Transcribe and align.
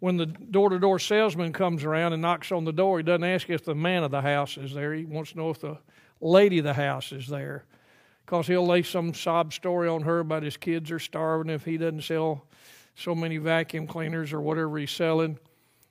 when 0.00 0.16
the 0.16 0.26
door 0.26 0.70
to 0.70 0.78
door 0.78 0.98
salesman 0.98 1.52
comes 1.52 1.84
around 1.84 2.12
and 2.12 2.22
knocks 2.22 2.52
on 2.52 2.64
the 2.64 2.72
door, 2.72 2.98
he 2.98 3.02
doesn't 3.02 3.24
ask 3.24 3.50
if 3.50 3.64
the 3.64 3.74
man 3.74 4.04
of 4.04 4.10
the 4.10 4.20
house 4.20 4.56
is 4.56 4.72
there. 4.72 4.94
He 4.94 5.04
wants 5.04 5.32
to 5.32 5.38
know 5.38 5.50
if 5.50 5.60
the 5.60 5.78
lady 6.20 6.58
of 6.58 6.64
the 6.64 6.74
house 6.74 7.12
is 7.12 7.26
there. 7.26 7.64
Because 8.24 8.46
he'll 8.46 8.66
lay 8.66 8.82
some 8.82 9.14
sob 9.14 9.52
story 9.52 9.88
on 9.88 10.02
her 10.02 10.20
about 10.20 10.42
his 10.42 10.56
kids 10.56 10.90
are 10.90 10.98
starving 10.98 11.50
if 11.50 11.64
he 11.64 11.78
doesn't 11.78 12.02
sell 12.02 12.44
so 12.94 13.14
many 13.14 13.38
vacuum 13.38 13.86
cleaners 13.86 14.32
or 14.32 14.40
whatever 14.40 14.76
he's 14.78 14.90
selling. 14.90 15.38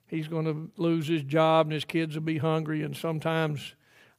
He's 0.06 0.28
going 0.28 0.44
to 0.46 0.70
lose 0.80 1.06
his 1.06 1.22
job 1.22 1.66
and 1.66 1.72
his 1.72 1.84
kids 1.84 2.14
will 2.14 2.22
be 2.22 2.38
hungry. 2.38 2.82
And 2.82 2.96
sometimes 2.96 3.74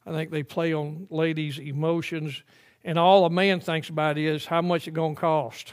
I 0.06 0.12
think 0.12 0.30
they 0.30 0.42
play 0.42 0.72
on 0.72 1.08
ladies' 1.10 1.58
emotions. 1.58 2.42
And 2.84 2.98
all 2.98 3.24
a 3.24 3.30
man 3.30 3.60
thinks 3.60 3.88
about 3.88 4.18
is 4.18 4.46
how 4.46 4.62
much 4.62 4.86
it's 4.86 4.94
going 4.94 5.14
to 5.14 5.20
cost. 5.20 5.72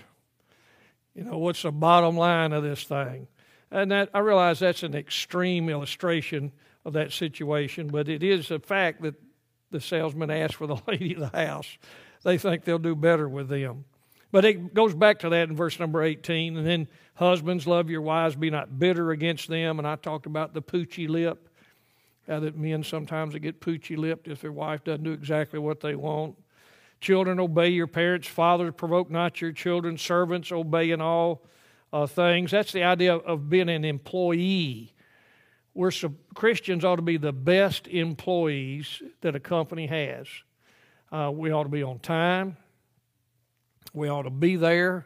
You 1.14 1.24
know, 1.24 1.38
what's 1.38 1.62
the 1.62 1.72
bottom 1.72 2.18
line 2.18 2.54
of 2.54 2.64
this 2.64 2.84
thing? 2.84 3.28
And 3.72 3.92
that 3.92 4.10
I 4.14 4.20
realize 4.20 4.60
that's 4.60 4.84
an 4.84 4.96
extreme 4.96 5.70
illustration 5.70 6.52
of 6.86 6.94
that 6.94 7.12
situation, 7.12 7.88
but 7.88 8.08
it 8.08 8.24
is 8.24 8.50
a 8.50 8.60
fact 8.60 9.02
that 9.02 9.16
the 9.72 9.82
salesman 9.82 10.32
asked 10.32 10.56
for 10.56 10.68
the 10.68 10.78
lady 10.88 11.14
of 11.16 11.32
the 11.32 11.38
house. 11.38 11.78
They 12.24 12.38
think 12.38 12.64
they'll 12.64 12.80
do 12.80 12.96
better 12.96 13.28
with 13.28 13.50
them. 13.50 13.86
But 14.32 14.46
it 14.46 14.74
goes 14.74 14.94
back 14.94 15.20
to 15.20 15.30
that 15.30 15.50
in 15.50 15.56
verse 15.56 15.80
number 15.80 16.04
18. 16.04 16.58
And 16.58 16.68
then, 16.68 16.88
husbands, 17.16 17.66
love 17.66 17.90
your 17.90 18.02
wives, 18.02 18.36
be 18.36 18.50
not 18.50 18.78
bitter 18.78 19.12
against 19.12 19.48
them. 19.48 19.80
And 19.80 19.88
I 19.88 19.96
talked 19.96 20.26
about 20.26 20.54
the 20.54 20.62
poochy 20.62 21.08
lip, 21.08 21.50
how 22.28 22.42
that 22.42 22.58
men 22.58 22.84
sometimes 22.84 23.36
get 23.36 23.62
poochy 23.62 23.98
lipped 23.98 24.28
if 24.28 24.42
their 24.42 24.52
wife 24.52 24.84
doesn't 24.84 25.04
do 25.04 25.14
exactly 25.14 25.60
what 25.60 25.80
they 25.80 25.96
want. 25.96 26.36
Children, 27.00 27.40
obey 27.40 27.70
your 27.70 27.88
parents. 27.88 28.28
Fathers, 28.28 28.74
provoke 28.76 29.10
not 29.10 29.40
your 29.40 29.52
children. 29.52 29.98
Servants, 29.98 30.52
obey 30.52 30.92
in 30.92 31.00
all 31.00 31.44
uh, 31.94 32.08
things. 32.08 32.52
That's 32.52 32.72
the 32.72 32.84
idea 32.84 33.16
of 33.16 33.50
being 33.50 33.70
an 33.70 33.86
employee. 33.86 34.94
We're 35.74 35.92
Christians 36.34 36.84
ought 36.84 36.96
to 36.96 37.02
be 37.02 37.18
the 37.18 37.32
best 37.32 37.88
employees 37.88 39.02
that 39.22 39.36
a 39.36 39.40
company 39.40 39.86
has. 39.88 40.28
Uh, 41.12 41.32
we 41.34 41.52
ought 41.52 41.64
to 41.64 41.70
be 41.70 41.84
on 41.84 42.00
time. 42.00 42.58
We 43.94 44.10
ought 44.10 44.24
to 44.24 44.30
be 44.30 44.56
there. 44.56 45.06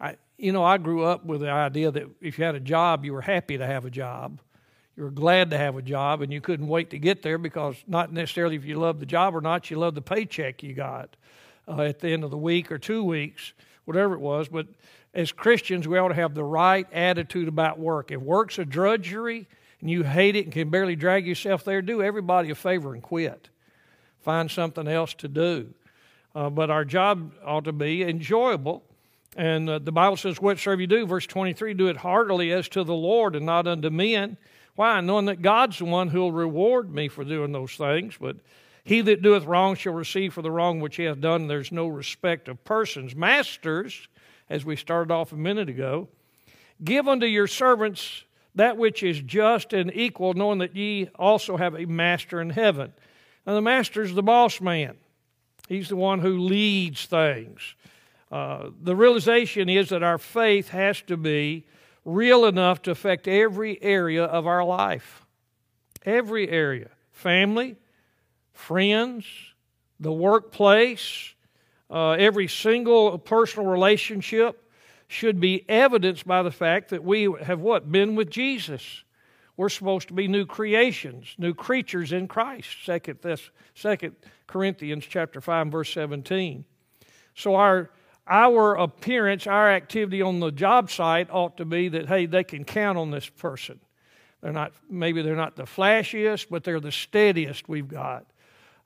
I, 0.00 0.16
you 0.36 0.52
know, 0.52 0.62
I 0.62 0.78
grew 0.78 1.04
up 1.04 1.24
with 1.24 1.40
the 1.40 1.50
idea 1.50 1.90
that 1.90 2.04
if 2.20 2.38
you 2.38 2.44
had 2.44 2.54
a 2.54 2.60
job, 2.60 3.04
you 3.04 3.12
were 3.12 3.22
happy 3.22 3.58
to 3.58 3.66
have 3.66 3.84
a 3.84 3.90
job. 3.90 4.40
You 4.96 5.04
were 5.04 5.10
glad 5.10 5.50
to 5.50 5.58
have 5.58 5.76
a 5.76 5.82
job, 5.82 6.22
and 6.22 6.32
you 6.32 6.40
couldn't 6.40 6.68
wait 6.68 6.90
to 6.90 6.98
get 6.98 7.22
there 7.22 7.38
because 7.38 7.76
not 7.86 8.12
necessarily 8.12 8.56
if 8.56 8.64
you 8.64 8.76
loved 8.76 9.00
the 9.00 9.06
job 9.06 9.34
or 9.34 9.40
not, 9.40 9.70
you 9.70 9.78
loved 9.78 9.96
the 9.96 10.02
paycheck 10.02 10.62
you 10.62 10.74
got 10.74 11.16
uh, 11.68 11.82
at 11.82 12.00
the 12.00 12.08
end 12.08 12.24
of 12.24 12.30
the 12.30 12.38
week 12.38 12.72
or 12.72 12.78
two 12.78 13.04
weeks, 13.04 13.52
whatever 13.84 14.14
it 14.14 14.20
was. 14.20 14.48
But 14.48 14.66
as 15.14 15.32
Christians, 15.32 15.88
we 15.88 15.98
ought 15.98 16.08
to 16.08 16.14
have 16.14 16.34
the 16.34 16.44
right 16.44 16.86
attitude 16.92 17.48
about 17.48 17.78
work. 17.78 18.10
If 18.10 18.20
work's 18.20 18.58
a 18.58 18.64
drudgery 18.64 19.48
and 19.80 19.90
you 19.90 20.02
hate 20.02 20.36
it 20.36 20.44
and 20.44 20.52
can 20.52 20.70
barely 20.70 20.96
drag 20.96 21.26
yourself 21.26 21.64
there, 21.64 21.82
do 21.82 22.02
everybody 22.02 22.50
a 22.50 22.54
favor 22.54 22.94
and 22.94 23.02
quit. 23.02 23.48
Find 24.20 24.50
something 24.50 24.86
else 24.86 25.14
to 25.14 25.28
do. 25.28 25.72
Uh, 26.34 26.50
but 26.50 26.70
our 26.70 26.84
job 26.84 27.32
ought 27.44 27.64
to 27.64 27.72
be 27.72 28.02
enjoyable. 28.02 28.82
And 29.36 29.68
uh, 29.68 29.78
the 29.78 29.92
Bible 29.92 30.16
says, 30.16 30.40
Whatsoever 30.40 30.80
you 30.80 30.86
do, 30.86 31.06
verse 31.06 31.26
23, 31.26 31.74
do 31.74 31.88
it 31.88 31.96
heartily 31.96 32.52
as 32.52 32.68
to 32.70 32.84
the 32.84 32.94
Lord 32.94 33.34
and 33.34 33.46
not 33.46 33.66
unto 33.66 33.90
men 33.90 34.36
why? 34.78 35.00
Knowing 35.00 35.24
that 35.24 35.42
God's 35.42 35.78
the 35.78 35.86
one 35.86 36.06
who 36.06 36.20
will 36.20 36.30
reward 36.30 36.94
me 36.94 37.08
for 37.08 37.24
doing 37.24 37.50
those 37.50 37.72
things. 37.72 38.14
But 38.20 38.36
he 38.84 39.00
that 39.00 39.22
doeth 39.22 39.44
wrong 39.44 39.74
shall 39.74 39.92
receive 39.92 40.32
for 40.32 40.40
the 40.40 40.52
wrong 40.52 40.78
which 40.78 40.94
he 40.94 41.02
hath 41.02 41.20
done. 41.20 41.48
There's 41.48 41.72
no 41.72 41.88
respect 41.88 42.46
of 42.46 42.62
persons. 42.64 43.16
Masters, 43.16 44.06
as 44.50 44.64
we 44.64 44.76
started 44.76 45.12
off 45.12 45.32
a 45.32 45.36
minute 45.36 45.68
ago, 45.68 46.08
give 46.82 47.08
unto 47.08 47.26
your 47.26 47.46
servants 47.46 48.24
that 48.54 48.76
which 48.76 49.02
is 49.02 49.20
just 49.20 49.72
and 49.72 49.92
equal, 49.94 50.34
knowing 50.34 50.58
that 50.58 50.74
ye 50.74 51.08
also 51.14 51.56
have 51.56 51.74
a 51.74 51.86
master 51.86 52.40
in 52.40 52.50
heaven. 52.50 52.92
And 53.46 53.56
the 53.56 53.62
master 53.62 54.02
is 54.02 54.14
the 54.14 54.22
boss 54.22 54.60
man, 54.60 54.96
he's 55.68 55.88
the 55.88 55.96
one 55.96 56.20
who 56.20 56.38
leads 56.38 57.06
things. 57.06 57.74
Uh, 58.30 58.70
the 58.82 58.94
realization 58.94 59.68
is 59.70 59.88
that 59.88 60.02
our 60.02 60.18
faith 60.18 60.68
has 60.68 61.00
to 61.02 61.16
be 61.16 61.64
real 62.04 62.44
enough 62.44 62.82
to 62.82 62.90
affect 62.90 63.26
every 63.26 63.82
area 63.82 64.24
of 64.24 64.46
our 64.46 64.64
life. 64.64 65.24
Every 66.04 66.48
area 66.48 66.90
family, 67.12 67.76
friends, 68.52 69.26
the 69.98 70.12
workplace, 70.12 71.34
uh, 71.90 72.10
every 72.12 72.48
single 72.48 73.18
personal 73.18 73.68
relationship 73.68 74.70
should 75.06 75.40
be 75.40 75.64
evidenced 75.68 76.26
by 76.26 76.42
the 76.42 76.50
fact 76.50 76.90
that 76.90 77.02
we 77.02 77.32
have 77.42 77.60
what? 77.60 77.90
Been 77.90 78.14
with 78.14 78.30
Jesus. 78.30 79.04
We're 79.56 79.70
supposed 79.70 80.08
to 80.08 80.14
be 80.14 80.28
new 80.28 80.46
creations, 80.46 81.34
new 81.38 81.54
creatures 81.54 82.12
in 82.12 82.28
Christ. 82.28 82.68
Second, 82.84 83.18
Second 83.74 84.16
Corinthians 84.46 85.04
chapter 85.08 85.40
5, 85.40 85.68
verse 85.68 85.92
17. 85.92 86.64
So 87.34 87.54
our 87.54 87.90
our 88.28 88.74
appearance, 88.74 89.46
our 89.46 89.70
activity 89.70 90.20
on 90.20 90.38
the 90.38 90.50
job 90.50 90.90
site 90.90 91.28
ought 91.30 91.56
to 91.56 91.64
be 91.64 91.88
that, 91.88 92.08
hey, 92.08 92.26
they 92.26 92.44
can 92.44 92.64
count 92.64 92.98
on 92.98 93.10
this 93.10 93.28
person. 93.28 93.80
They're 94.42 94.52
not, 94.52 94.72
maybe 94.88 95.22
they're 95.22 95.34
not 95.34 95.56
the 95.56 95.64
flashiest, 95.64 96.46
but 96.50 96.62
they're 96.62 96.80
the 96.80 96.92
steadiest 96.92 97.68
we've 97.68 97.88
got. 97.88 98.26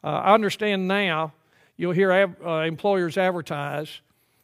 Uh, 0.02 0.08
I 0.08 0.34
understand 0.34 0.88
now, 0.88 1.32
you'll 1.76 1.92
hear 1.92 2.12
uh, 2.12 2.64
employers 2.64 3.16
advertise, 3.16 4.00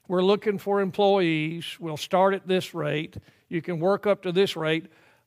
we're 0.09 0.23
looking 0.23 0.59
for 0.59 0.81
employees, 0.81 1.77
we'll 1.79 1.97
start 1.97 2.35
at 2.35 2.49
this 2.49 2.75
rate, 2.75 3.17
you 3.49 3.63
can 3.63 3.79
work 3.79 4.07
up 4.07 4.23
to 4.23 4.33
this 4.33 4.57
rate. 4.57 4.87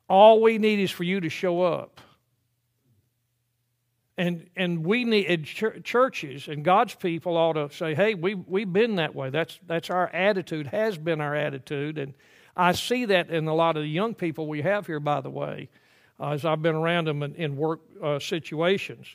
All 0.10 0.42
we 0.42 0.58
need 0.58 0.80
is 0.80 0.92
for 0.92 1.04
you 1.04 1.22
to 1.22 1.30
show 1.30 1.62
up. 1.62 2.02
And, 4.18 4.50
and 4.56 4.86
we 4.86 5.06
need 5.06 5.46
churches 5.46 6.48
and 6.48 6.64
God's 6.64 6.94
people 6.94 7.38
ought 7.38 7.54
to 7.54 7.70
say, 7.76 7.96
hey, 7.96 8.14
we, 8.14 8.36
we've 8.36 8.72
been 8.72 8.96
that 8.96 9.16
way. 9.16 9.30
That's, 9.30 9.60
that's 9.66 9.90
our 9.90 10.10
attitude, 10.10 10.68
has 10.68 10.98
been 10.98 11.22
our 11.22 11.36
attitude. 11.36 11.98
And 11.98 12.14
I 12.56 12.74
see 12.74 13.06
that 13.06 13.30
in 13.30 13.48
a 13.48 13.56
lot 13.56 13.78
of 13.78 13.84
the 13.84 13.90
young 13.90 14.14
people 14.14 14.48
we 14.48 14.62
have 14.62 14.86
here, 14.86 15.00
by 15.00 15.22
the 15.22 15.30
way, 15.30 15.70
uh, 16.20 16.32
as 16.32 16.46
I've 16.46 16.62
been 16.62 16.76
around 16.76 17.08
them 17.08 17.24
in, 17.24 17.34
in 17.36 17.56
work 17.56 17.80
uh, 18.04 18.20
situations. 18.20 19.08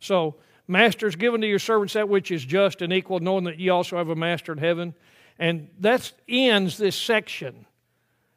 So, 0.00 0.36
masters, 0.68 1.16
given 1.16 1.40
to 1.40 1.46
your 1.46 1.58
servants 1.58 1.94
that 1.94 2.08
which 2.08 2.30
is 2.30 2.44
just 2.44 2.82
and 2.82 2.92
equal, 2.92 3.20
knowing 3.20 3.44
that 3.44 3.58
ye 3.58 3.68
also 3.68 3.96
have 3.96 4.08
a 4.08 4.16
master 4.16 4.52
in 4.52 4.58
heaven. 4.58 4.94
And 5.38 5.68
that 5.80 6.12
ends 6.28 6.76
this 6.76 6.96
section. 6.96 7.66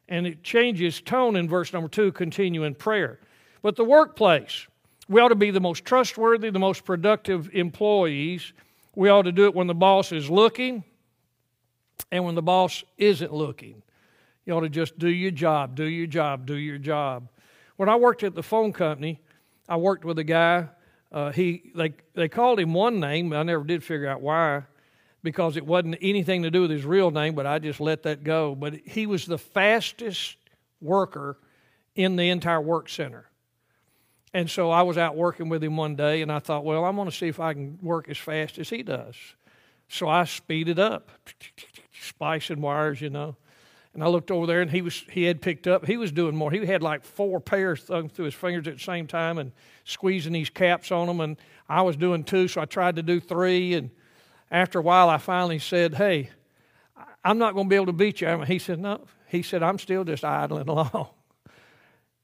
And 0.08 0.26
it 0.26 0.42
changes 0.42 1.00
tone 1.00 1.36
in 1.36 1.48
verse 1.48 1.72
number 1.72 1.88
two, 1.88 2.12
continue 2.12 2.64
in 2.64 2.74
prayer. 2.74 3.18
But 3.62 3.76
the 3.76 3.84
workplace, 3.84 4.66
we 5.08 5.20
ought 5.20 5.28
to 5.28 5.34
be 5.34 5.50
the 5.50 5.60
most 5.60 5.84
trustworthy, 5.84 6.50
the 6.50 6.58
most 6.58 6.84
productive 6.84 7.50
employees. 7.52 8.52
We 8.94 9.08
ought 9.08 9.22
to 9.22 9.32
do 9.32 9.44
it 9.46 9.54
when 9.54 9.66
the 9.66 9.74
boss 9.74 10.12
is 10.12 10.30
looking 10.30 10.84
and 12.10 12.24
when 12.24 12.34
the 12.34 12.42
boss 12.42 12.84
isn't 12.98 13.32
looking. 13.32 13.82
You 14.44 14.54
ought 14.54 14.60
to 14.60 14.68
just 14.68 14.98
do 14.98 15.08
your 15.08 15.32
job, 15.32 15.74
do 15.74 15.84
your 15.84 16.06
job, 16.06 16.46
do 16.46 16.54
your 16.54 16.78
job. 16.78 17.28
When 17.76 17.88
I 17.88 17.96
worked 17.96 18.22
at 18.22 18.34
the 18.34 18.42
phone 18.42 18.72
company, 18.72 19.20
I 19.68 19.76
worked 19.76 20.04
with 20.04 20.18
a 20.18 20.24
guy. 20.24 20.68
Uh, 21.12 21.32
he 21.32 21.70
they 21.74 21.94
they 22.14 22.28
called 22.28 22.60
him 22.60 22.74
one 22.74 23.00
name, 23.00 23.32
I 23.32 23.42
never 23.42 23.64
did 23.64 23.82
figure 23.82 24.08
out 24.08 24.20
why, 24.20 24.64
because 25.22 25.56
it 25.56 25.66
wasn't 25.66 25.96
anything 26.02 26.42
to 26.42 26.50
do 26.50 26.62
with 26.62 26.70
his 26.70 26.84
real 26.84 27.10
name. 27.10 27.34
But 27.34 27.46
I 27.46 27.58
just 27.58 27.80
let 27.80 28.02
that 28.04 28.24
go. 28.24 28.54
But 28.54 28.74
he 28.84 29.06
was 29.06 29.26
the 29.26 29.38
fastest 29.38 30.36
worker 30.80 31.38
in 31.94 32.16
the 32.16 32.28
entire 32.30 32.60
work 32.60 32.88
center. 32.88 33.30
And 34.34 34.50
so 34.50 34.70
I 34.70 34.82
was 34.82 34.98
out 34.98 35.16
working 35.16 35.48
with 35.48 35.64
him 35.64 35.76
one 35.76 35.96
day, 35.96 36.20
and 36.20 36.30
I 36.30 36.40
thought, 36.40 36.64
well, 36.64 36.84
I'm 36.84 36.96
going 36.96 37.08
to 37.08 37.16
see 37.16 37.28
if 37.28 37.40
I 37.40 37.54
can 37.54 37.78
work 37.80 38.08
as 38.10 38.18
fast 38.18 38.58
as 38.58 38.68
he 38.68 38.82
does. 38.82 39.16
So 39.88 40.08
I 40.08 40.24
speeded 40.24 40.78
up, 40.78 41.10
splicing 42.02 42.60
wires, 42.60 43.00
you 43.00 43.08
know. 43.08 43.36
And 43.96 44.04
I 44.04 44.08
looked 44.08 44.30
over 44.30 44.46
there, 44.46 44.60
and 44.60 44.70
he 44.70 44.82
was 44.82 45.04
he 45.10 45.24
had 45.24 45.40
picked 45.40 45.66
up. 45.66 45.86
He 45.86 45.96
was 45.96 46.12
doing 46.12 46.36
more. 46.36 46.50
He 46.50 46.66
had 46.66 46.82
like 46.82 47.02
four 47.02 47.40
pairs 47.40 47.80
through 47.80 48.24
his 48.26 48.34
fingers 48.34 48.68
at 48.68 48.74
the 48.74 48.84
same 48.84 49.06
time, 49.06 49.38
and 49.38 49.52
squeezing 49.84 50.34
these 50.34 50.50
caps 50.50 50.92
on 50.92 51.06
them. 51.06 51.20
And 51.22 51.38
I 51.66 51.80
was 51.80 51.96
doing 51.96 52.22
two, 52.22 52.46
so 52.46 52.60
I 52.60 52.66
tried 52.66 52.96
to 52.96 53.02
do 53.02 53.20
three. 53.20 53.72
And 53.72 53.88
after 54.50 54.80
a 54.80 54.82
while, 54.82 55.08
I 55.08 55.16
finally 55.16 55.58
said, 55.58 55.94
"Hey, 55.94 56.28
I'm 57.24 57.38
not 57.38 57.54
going 57.54 57.68
to 57.68 57.70
be 57.70 57.76
able 57.76 57.86
to 57.86 57.94
beat 57.94 58.20
you." 58.20 58.42
He 58.42 58.58
said, 58.58 58.80
"No." 58.80 59.00
He 59.28 59.42
said, 59.42 59.62
"I'm 59.62 59.78
still 59.78 60.04
just 60.04 60.26
idling 60.26 60.68
along." 60.68 61.08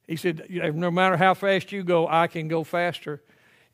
He 0.06 0.16
said, 0.16 0.46
No 0.50 0.90
matter 0.90 1.16
how 1.16 1.32
fast 1.32 1.72
you 1.72 1.82
go, 1.82 2.06
I 2.06 2.26
can 2.26 2.46
go 2.46 2.64
faster. 2.64 3.22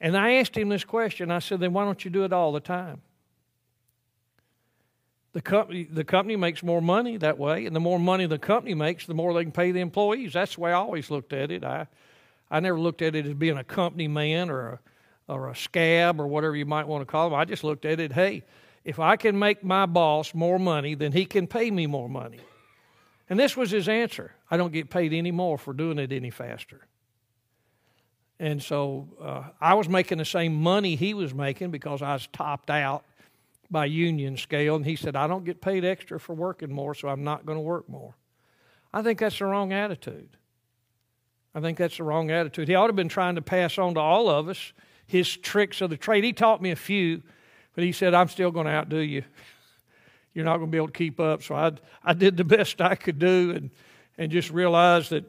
And 0.01 0.17
I 0.17 0.35
asked 0.35 0.57
him 0.57 0.69
this 0.69 0.85
question. 0.85 1.33
I 1.33 1.41
said, 1.41 1.59
Then 1.59 1.73
why 1.73 1.85
don't 1.85 2.05
you 2.05 2.13
do 2.13 2.23
it 2.23 2.33
all 2.33 2.53
the 2.53 2.61
time? 2.61 3.03
The 5.33 5.43
company, 5.43 5.85
the 5.85 6.05
company 6.05 6.37
makes 6.37 6.63
more 6.63 6.81
money 6.81 7.17
that 7.19 7.39
way, 7.39 7.67
and 7.67 7.77
the 7.77 7.81
more 7.81 7.99
money 7.99 8.27
the 8.27 8.39
company 8.39 8.75
makes, 8.75 9.07
the 9.07 9.15
more 9.15 9.35
they 9.35 9.43
can 9.43 9.53
pay 9.53 9.73
the 9.73 9.81
employees. 9.81 10.33
That's 10.33 10.55
the 10.55 10.63
way 10.63 10.71
I 10.71 10.75
always 10.75 11.11
looked 11.11 11.33
at 11.33 11.51
it. 11.51 11.65
I, 11.65 11.87
I 12.51 12.61
never 12.61 12.81
looked 12.81 13.03
at 13.03 13.15
it 13.15 13.27
as 13.27 13.35
being 13.35 13.59
a 13.59 13.65
company 13.65 14.09
man 14.09 14.49
or 14.49 14.69
a, 15.29 15.33
or 15.33 15.51
a 15.51 15.57
scab 15.57 16.21
or 16.21 16.27
whatever 16.27 16.57
you 16.57 16.65
might 16.65 16.89
want 16.89 17.03
to 17.03 17.07
call 17.07 17.29
them. 17.29 17.39
I 17.39 17.45
just 17.45 17.63
looked 17.63 17.85
at 17.85 18.01
it, 18.01 18.13
hey, 18.13 18.43
if 18.85 18.99
I 18.99 19.17
can 19.17 19.39
make 19.39 19.63
my 19.63 19.85
boss 19.85 20.33
more 20.33 20.59
money, 20.59 20.95
then 20.95 21.13
he 21.13 21.27
can 21.27 21.47
pay 21.47 21.71
me 21.71 21.87
more 21.87 22.09
money. 22.09 22.41
And 23.29 23.39
this 23.39 23.57
was 23.57 23.71
his 23.71 23.89
answer 23.89 24.33
I 24.51 24.57
don't 24.57 24.73
get 24.73 24.89
paid 24.89 25.13
any 25.13 25.31
more 25.31 25.59
for 25.59 25.75
doing 25.75 25.99
it 25.99 26.11
any 26.11 26.31
faster. 26.31 26.87
And 28.41 28.63
so 28.63 29.09
uh, 29.21 29.43
I 29.61 29.75
was 29.75 29.89
making 29.89 30.19
the 30.19 30.25
same 30.25 30.55
money 30.55 30.97
he 30.97 31.13
was 31.13 31.35
making 31.35 31.71
because 31.71 32.03
I 32.03 32.15
was 32.15 32.29
topped 32.33 32.71
out 32.71 33.05
by 33.71 33.85
union 33.85 34.37
scale. 34.37 34.77
And 34.77 34.87
he 34.87 34.97
said, 34.97 35.17
I 35.17 35.27
don't 35.27 35.45
get 35.45 35.61
paid 35.61 35.85
extra 35.85 36.19
for 36.19 36.35
working 36.35 36.73
more, 36.73 36.95
so 36.95 37.09
I'm 37.09 37.25
not 37.25 37.47
going 37.47 37.59
to 37.59 37.63
work 37.63 37.89
more. 37.89 38.15
I 38.93 39.03
think 39.03 39.19
that's 39.19 39.39
the 39.39 39.47
wrong 39.47 39.73
attitude. 39.73 40.37
I 41.55 41.61
think 41.61 41.79
that's 41.79 41.97
the 41.97 42.05
wrong 42.05 42.31
attitude. 42.31 42.69
He 42.69 42.75
ought 42.75 42.87
to 42.87 42.91
have 42.91 42.97
been 42.97 43.09
trying 43.09 43.35
to 43.35 43.43
pass 43.43 43.79
on 43.79 43.95
to 43.95 44.01
all 44.01 44.29
of 44.29 44.49
us 44.49 44.73
his 45.07 45.37
tricks 45.37 45.81
of 45.81 45.91
the 45.91 45.97
trade. 45.97 46.23
He 46.23 46.33
taught 46.33 46.63
me 46.63 46.71
a 46.71 46.77
few, 46.77 47.23
but 47.75 47.83
he 47.83 47.93
said, 47.93 48.15
I'm 48.15 48.29
still 48.29 48.51
going 48.51 48.67
to 48.67 48.73
outdo 48.73 48.99
you. 48.99 49.25
You're 50.35 50.45
not 50.45 50.59
going 50.59 50.69
to 50.69 50.71
be 50.71 50.77
able 50.77 50.89
to 50.89 50.93
keep 50.93 51.19
up. 51.19 51.43
So 51.43 51.55
I, 51.55 51.73
I 52.05 52.13
did 52.13 52.37
the 52.37 52.45
best 52.57 52.81
I 52.81 52.95
could 52.95 53.19
do 53.19 53.53
and, 53.57 53.71
and 54.19 54.31
just 54.31 54.51
realized 54.51 55.11
that 55.11 55.25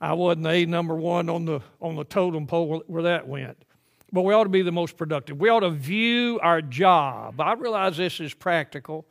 I 0.00 0.12
wasn't 0.12 0.46
a 0.46 0.64
number 0.66 0.94
one 0.94 1.28
on 1.28 1.44
the, 1.44 1.60
on 1.80 1.96
the 1.96 2.04
totem 2.04 2.46
pole 2.46 2.84
where 2.86 3.02
that 3.04 3.26
went. 3.26 3.64
But 4.12 4.22
we 4.22 4.32
ought 4.32 4.44
to 4.44 4.50
be 4.50 4.62
the 4.62 4.72
most 4.72 4.96
productive. 4.96 5.38
We 5.38 5.50
ought 5.50 5.60
to 5.60 5.70
view 5.70 6.40
our 6.42 6.62
job. 6.62 7.40
I 7.40 7.52
realize 7.52 7.96
this 7.96 8.20
is 8.20 8.32
practical, 8.32 9.06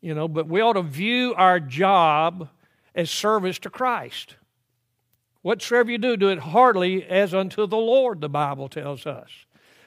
you 0.00 0.14
know, 0.14 0.28
but 0.28 0.46
we 0.46 0.60
ought 0.60 0.74
to 0.74 0.82
view 0.82 1.34
our 1.36 1.58
job 1.58 2.48
as 2.94 3.10
service 3.10 3.58
to 3.60 3.70
Christ. 3.70 4.36
Whatsoever 5.42 5.90
you 5.90 5.98
do, 5.98 6.16
do 6.16 6.28
it 6.28 6.38
heartily 6.38 7.04
as 7.04 7.34
unto 7.34 7.66
the 7.66 7.76
Lord, 7.76 8.20
the 8.20 8.28
Bible 8.28 8.68
tells 8.68 9.06
us. 9.06 9.30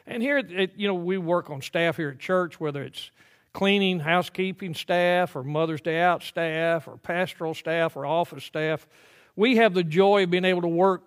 And 0.06 0.22
here, 0.22 0.38
it, 0.40 0.74
you 0.76 0.88
know, 0.88 0.96
we 0.96 1.18
work 1.18 1.50
on 1.50 1.62
staff 1.62 1.96
here 1.96 2.10
at 2.10 2.20
church, 2.20 2.60
whether 2.60 2.84
it's 2.84 3.12
cleaning, 3.54 4.00
housekeeping 4.00 4.74
staff, 4.74 5.36
or 5.36 5.44
Mother's 5.44 5.82
Day 5.82 6.02
out 6.02 6.24
staff, 6.24 6.88
or 6.88 6.98
pastoral 6.98 7.54
staff, 7.54 7.96
or 7.96 8.06
office 8.06 8.44
staff. 8.44 8.88
We 9.36 9.58
have 9.58 9.74
the 9.74 9.84
joy 9.84 10.24
of 10.24 10.32
being 10.32 10.44
able 10.44 10.64
to 10.64 10.68
work 10.68 11.04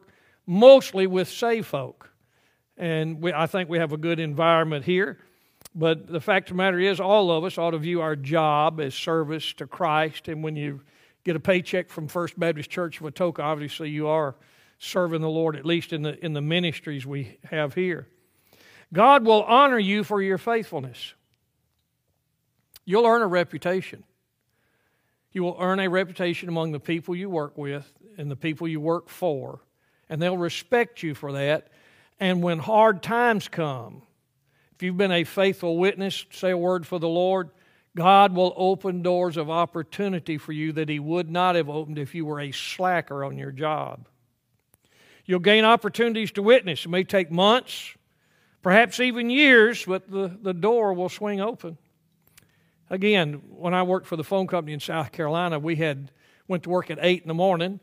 mostly 0.46 1.06
with 1.06 1.28
saved 1.28 1.66
folk. 1.66 2.10
And 2.76 3.22
we, 3.22 3.32
I 3.32 3.46
think 3.46 3.68
we 3.68 3.78
have 3.78 3.92
a 3.92 3.96
good 3.96 4.20
environment 4.20 4.84
here. 4.84 5.18
But 5.74 6.06
the 6.06 6.20
fact 6.20 6.50
of 6.50 6.56
the 6.56 6.62
matter 6.62 6.78
is, 6.78 7.00
all 7.00 7.30
of 7.30 7.44
us 7.44 7.58
ought 7.58 7.72
to 7.72 7.78
view 7.78 8.00
our 8.00 8.16
job 8.16 8.80
as 8.80 8.94
service 8.94 9.52
to 9.54 9.66
Christ. 9.66 10.28
And 10.28 10.42
when 10.42 10.56
you 10.56 10.82
get 11.24 11.36
a 11.36 11.40
paycheck 11.40 11.90
from 11.90 12.08
First 12.08 12.38
Baptist 12.38 12.70
Church 12.70 13.00
of 13.00 13.12
Atoka, 13.12 13.40
obviously 13.40 13.90
you 13.90 14.08
are 14.08 14.36
serving 14.78 15.20
the 15.20 15.28
Lord, 15.28 15.56
at 15.56 15.64
least 15.64 15.92
in 15.92 16.02
the, 16.02 16.22
in 16.24 16.32
the 16.32 16.40
ministries 16.40 17.06
we 17.06 17.38
have 17.44 17.74
here. 17.74 18.08
God 18.92 19.24
will 19.24 19.42
honor 19.42 19.78
you 19.78 20.04
for 20.04 20.22
your 20.22 20.38
faithfulness. 20.38 21.14
You'll 22.84 23.06
earn 23.06 23.22
a 23.22 23.26
reputation. 23.26 24.04
You 25.32 25.42
will 25.42 25.56
earn 25.58 25.80
a 25.80 25.90
reputation 25.90 26.48
among 26.48 26.72
the 26.72 26.80
people 26.80 27.14
you 27.14 27.28
work 27.28 27.58
with 27.58 27.90
and 28.16 28.30
the 28.30 28.36
people 28.36 28.68
you 28.68 28.80
work 28.80 29.08
for, 29.08 29.60
and 30.08 30.22
they'll 30.22 30.38
respect 30.38 31.02
you 31.02 31.14
for 31.14 31.32
that. 31.32 31.68
And 32.18 32.42
when 32.42 32.58
hard 32.58 33.02
times 33.02 33.48
come, 33.48 34.02
if 34.74 34.82
you've 34.82 34.96
been 34.96 35.12
a 35.12 35.24
faithful 35.24 35.78
witness, 35.78 36.26
say 36.30 36.50
a 36.50 36.56
word 36.56 36.86
for 36.86 36.98
the 36.98 37.08
Lord, 37.08 37.50
God 37.96 38.34
will 38.34 38.52
open 38.56 39.02
doors 39.02 39.36
of 39.36 39.48
opportunity 39.48 40.36
for 40.36 40.52
you 40.52 40.72
that 40.72 40.88
He 40.88 40.98
would 40.98 41.30
not 41.30 41.54
have 41.54 41.68
opened 41.68 41.98
if 41.98 42.14
you 42.14 42.26
were 42.26 42.40
a 42.40 42.52
slacker 42.52 43.24
on 43.24 43.38
your 43.38 43.52
job. 43.52 44.06
You'll 45.24 45.40
gain 45.40 45.64
opportunities 45.64 46.30
to 46.32 46.42
witness. 46.42 46.84
It 46.84 46.88
may 46.88 47.04
take 47.04 47.30
months, 47.30 47.94
perhaps 48.62 49.00
even 49.00 49.30
years, 49.30 49.84
but 49.84 50.10
the, 50.10 50.38
the 50.40 50.54
door 50.54 50.92
will 50.92 51.08
swing 51.08 51.40
open. 51.40 51.78
Again, 52.90 53.42
when 53.48 53.74
I 53.74 53.82
worked 53.82 54.06
for 54.06 54.16
the 54.16 54.22
phone 54.22 54.46
company 54.46 54.72
in 54.72 54.80
South 54.80 55.10
Carolina, 55.10 55.58
we 55.58 55.76
had 55.76 56.12
went 56.46 56.62
to 56.62 56.70
work 56.70 56.90
at 56.90 56.98
8 57.00 57.22
in 57.22 57.28
the 57.28 57.34
morning, 57.34 57.80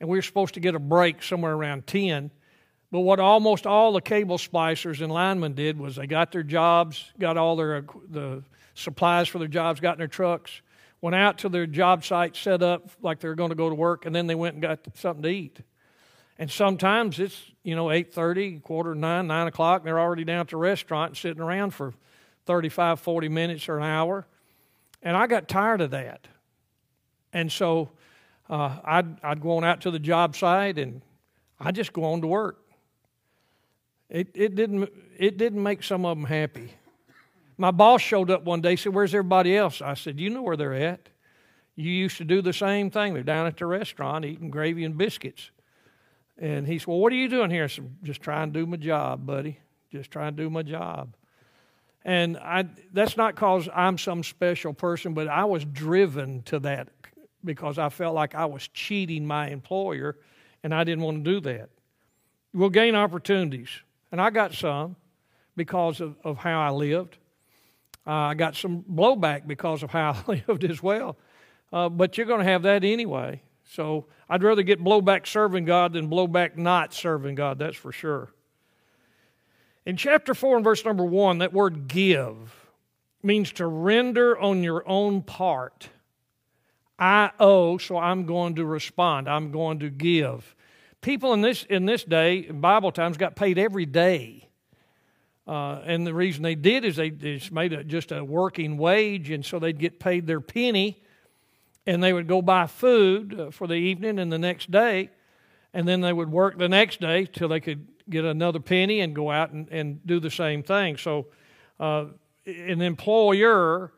and 0.00 0.08
we 0.08 0.18
were 0.18 0.22
supposed 0.22 0.54
to 0.54 0.60
get 0.60 0.74
a 0.74 0.78
break 0.78 1.22
somewhere 1.22 1.52
around 1.52 1.86
10. 1.86 2.30
But 2.92 3.00
what 3.00 3.20
almost 3.20 3.66
all 3.66 3.94
the 3.94 4.02
cable 4.02 4.36
splicers 4.36 5.00
and 5.00 5.10
linemen 5.10 5.54
did 5.54 5.78
was 5.78 5.96
they 5.96 6.06
got 6.06 6.30
their 6.30 6.42
jobs, 6.42 7.10
got 7.18 7.38
all 7.38 7.56
their 7.56 7.86
the 8.10 8.44
supplies 8.74 9.28
for 9.28 9.38
their 9.38 9.48
jobs, 9.48 9.80
got 9.80 9.94
in 9.94 9.98
their 9.98 10.06
trucks, 10.06 10.60
went 11.00 11.16
out 11.16 11.38
to 11.38 11.48
their 11.48 11.66
job 11.66 12.04
site, 12.04 12.36
set 12.36 12.62
up 12.62 12.90
like 13.00 13.18
they 13.20 13.28
were 13.28 13.34
going 13.34 13.48
to 13.48 13.56
go 13.56 13.70
to 13.70 13.74
work, 13.74 14.04
and 14.04 14.14
then 14.14 14.26
they 14.26 14.34
went 14.34 14.56
and 14.56 14.62
got 14.62 14.80
something 14.94 15.22
to 15.22 15.28
eat. 15.30 15.60
And 16.38 16.50
sometimes 16.50 17.18
it's 17.18 17.50
you 17.62 17.74
know 17.74 17.90
eight 17.90 18.12
thirty, 18.12 18.58
quarter 18.58 18.92
to 18.92 18.98
nine, 18.98 19.26
nine 19.26 19.46
o'clock, 19.46 19.80
and 19.80 19.86
they're 19.86 19.98
already 19.98 20.24
down 20.24 20.40
at 20.40 20.48
the 20.48 20.58
restaurant 20.58 21.12
and 21.12 21.16
sitting 21.16 21.42
around 21.42 21.70
for 21.70 21.94
35, 22.44 23.00
40 23.00 23.28
minutes 23.30 23.68
or 23.70 23.78
an 23.78 23.84
hour. 23.84 24.26
And 25.02 25.16
I 25.16 25.26
got 25.26 25.48
tired 25.48 25.80
of 25.80 25.92
that. 25.92 26.28
And 27.32 27.50
so 27.50 27.90
uh, 28.50 28.78
I'd, 28.84 29.24
I'd 29.24 29.40
go 29.40 29.56
on 29.56 29.64
out 29.64 29.80
to 29.82 29.90
the 29.90 29.98
job 29.98 30.36
site 30.36 30.78
and 30.78 31.00
I'd 31.58 31.74
just 31.74 31.92
go 31.92 32.04
on 32.04 32.20
to 32.20 32.26
work. 32.26 32.61
It, 34.12 34.28
it, 34.34 34.54
didn't, 34.54 34.92
it 35.16 35.38
didn't 35.38 35.62
make 35.62 35.82
some 35.82 36.04
of 36.04 36.18
them 36.18 36.26
happy. 36.26 36.74
My 37.56 37.70
boss 37.70 38.02
showed 38.02 38.30
up 38.30 38.44
one 38.44 38.60
day, 38.60 38.76
said, 38.76 38.92
Where's 38.92 39.14
everybody 39.14 39.56
else? 39.56 39.80
I 39.80 39.94
said, 39.94 40.20
You 40.20 40.28
know 40.28 40.42
where 40.42 40.56
they're 40.56 40.74
at. 40.74 41.08
You 41.76 41.90
used 41.90 42.18
to 42.18 42.24
do 42.24 42.42
the 42.42 42.52
same 42.52 42.90
thing. 42.90 43.14
They're 43.14 43.22
down 43.22 43.46
at 43.46 43.56
the 43.56 43.64
restaurant 43.64 44.26
eating 44.26 44.50
gravy 44.50 44.84
and 44.84 44.98
biscuits. 44.98 45.50
And 46.36 46.66
he 46.66 46.78
said, 46.78 46.88
Well, 46.88 46.98
what 46.98 47.10
are 47.10 47.16
you 47.16 47.30
doing 47.30 47.50
here? 47.50 47.64
I 47.64 47.68
said, 47.68 47.90
Just 48.02 48.20
trying 48.20 48.52
to 48.52 48.60
do 48.60 48.66
my 48.66 48.76
job, 48.76 49.24
buddy. 49.24 49.58
Just 49.90 50.10
trying 50.10 50.36
to 50.36 50.42
do 50.42 50.50
my 50.50 50.62
job. 50.62 51.14
And 52.04 52.36
I, 52.36 52.68
that's 52.92 53.16
not 53.16 53.34
because 53.34 53.66
I'm 53.74 53.96
some 53.96 54.22
special 54.22 54.74
person, 54.74 55.14
but 55.14 55.26
I 55.26 55.46
was 55.46 55.64
driven 55.64 56.42
to 56.42 56.58
that 56.60 56.88
because 57.42 57.78
I 57.78 57.88
felt 57.88 58.14
like 58.14 58.34
I 58.34 58.44
was 58.44 58.68
cheating 58.68 59.26
my 59.26 59.48
employer, 59.48 60.18
and 60.62 60.74
I 60.74 60.84
didn't 60.84 61.02
want 61.02 61.24
to 61.24 61.30
do 61.30 61.40
that. 61.40 61.70
We'll 62.52 62.70
gain 62.70 62.94
opportunities, 62.94 63.70
and 64.12 64.20
I 64.20 64.30
got 64.30 64.52
some 64.54 64.96
because 65.56 66.00
of, 66.00 66.16
of 66.22 66.36
how 66.36 66.60
I 66.60 66.70
lived. 66.70 67.18
Uh, 68.06 68.10
I 68.10 68.34
got 68.34 68.54
some 68.54 68.82
blowback 68.82 69.46
because 69.46 69.82
of 69.82 69.90
how 69.90 70.10
I 70.28 70.44
lived 70.46 70.64
as 70.64 70.82
well. 70.82 71.16
Uh, 71.72 71.88
but 71.88 72.16
you're 72.16 72.26
going 72.26 72.40
to 72.40 72.44
have 72.44 72.62
that 72.62 72.84
anyway. 72.84 73.42
So 73.64 74.06
I'd 74.28 74.42
rather 74.42 74.62
get 74.62 74.82
blowback 74.82 75.26
serving 75.26 75.64
God 75.64 75.94
than 75.94 76.10
blowback 76.10 76.56
not 76.56 76.92
serving 76.92 77.34
God, 77.34 77.58
that's 77.58 77.76
for 77.76 77.92
sure. 77.92 78.32
In 79.86 79.96
chapter 79.96 80.34
4 80.34 80.56
and 80.56 80.64
verse 80.64 80.84
number 80.84 81.04
1, 81.04 81.38
that 81.38 81.52
word 81.52 81.88
give 81.88 82.36
means 83.22 83.52
to 83.52 83.66
render 83.66 84.38
on 84.38 84.62
your 84.62 84.86
own 84.86 85.22
part. 85.22 85.88
I 86.98 87.30
owe, 87.40 87.78
so 87.78 87.96
I'm 87.96 88.26
going 88.26 88.56
to 88.56 88.64
respond. 88.64 89.28
I'm 89.28 89.50
going 89.50 89.80
to 89.80 89.90
give. 89.90 90.54
People 91.02 91.34
in 91.34 91.42
this, 91.42 91.64
in 91.64 91.84
this 91.84 92.04
day, 92.04 92.46
in 92.48 92.60
Bible 92.60 92.92
times, 92.92 93.16
got 93.16 93.36
paid 93.36 93.58
every 93.58 93.86
day. 93.86 94.48
Uh, 95.46 95.80
and 95.84 96.06
the 96.06 96.14
reason 96.14 96.42
they 96.42 96.54
did 96.54 96.84
is 96.84 96.96
they 96.96 97.10
just 97.10 97.52
made 97.52 97.72
a, 97.72 97.84
just 97.84 98.12
a 98.12 98.24
working 98.24 98.78
wage, 98.78 99.30
and 99.30 99.44
so 99.44 99.58
they'd 99.58 99.78
get 99.78 99.98
paid 99.98 100.26
their 100.26 100.40
penny, 100.40 101.02
and 101.86 102.02
they 102.02 102.12
would 102.12 102.28
go 102.28 102.40
buy 102.40 102.66
food 102.66 103.38
uh, 103.38 103.50
for 103.50 103.66
the 103.66 103.74
evening 103.74 104.20
and 104.20 104.32
the 104.32 104.38
next 104.38 104.70
day, 104.70 105.10
and 105.74 105.86
then 105.86 106.00
they 106.00 106.12
would 106.12 106.30
work 106.30 106.56
the 106.56 106.68
next 106.68 107.00
day 107.00 107.26
till 107.26 107.48
they 107.48 107.60
could 107.60 107.88
get 108.08 108.24
another 108.24 108.60
penny 108.60 109.00
and 109.00 109.14
go 109.14 109.30
out 109.30 109.50
and, 109.50 109.68
and 109.70 110.06
do 110.06 110.20
the 110.20 110.30
same 110.30 110.62
thing. 110.62 110.96
So 110.96 111.26
uh, 111.80 112.06
an 112.46 112.80
employer 112.80 113.92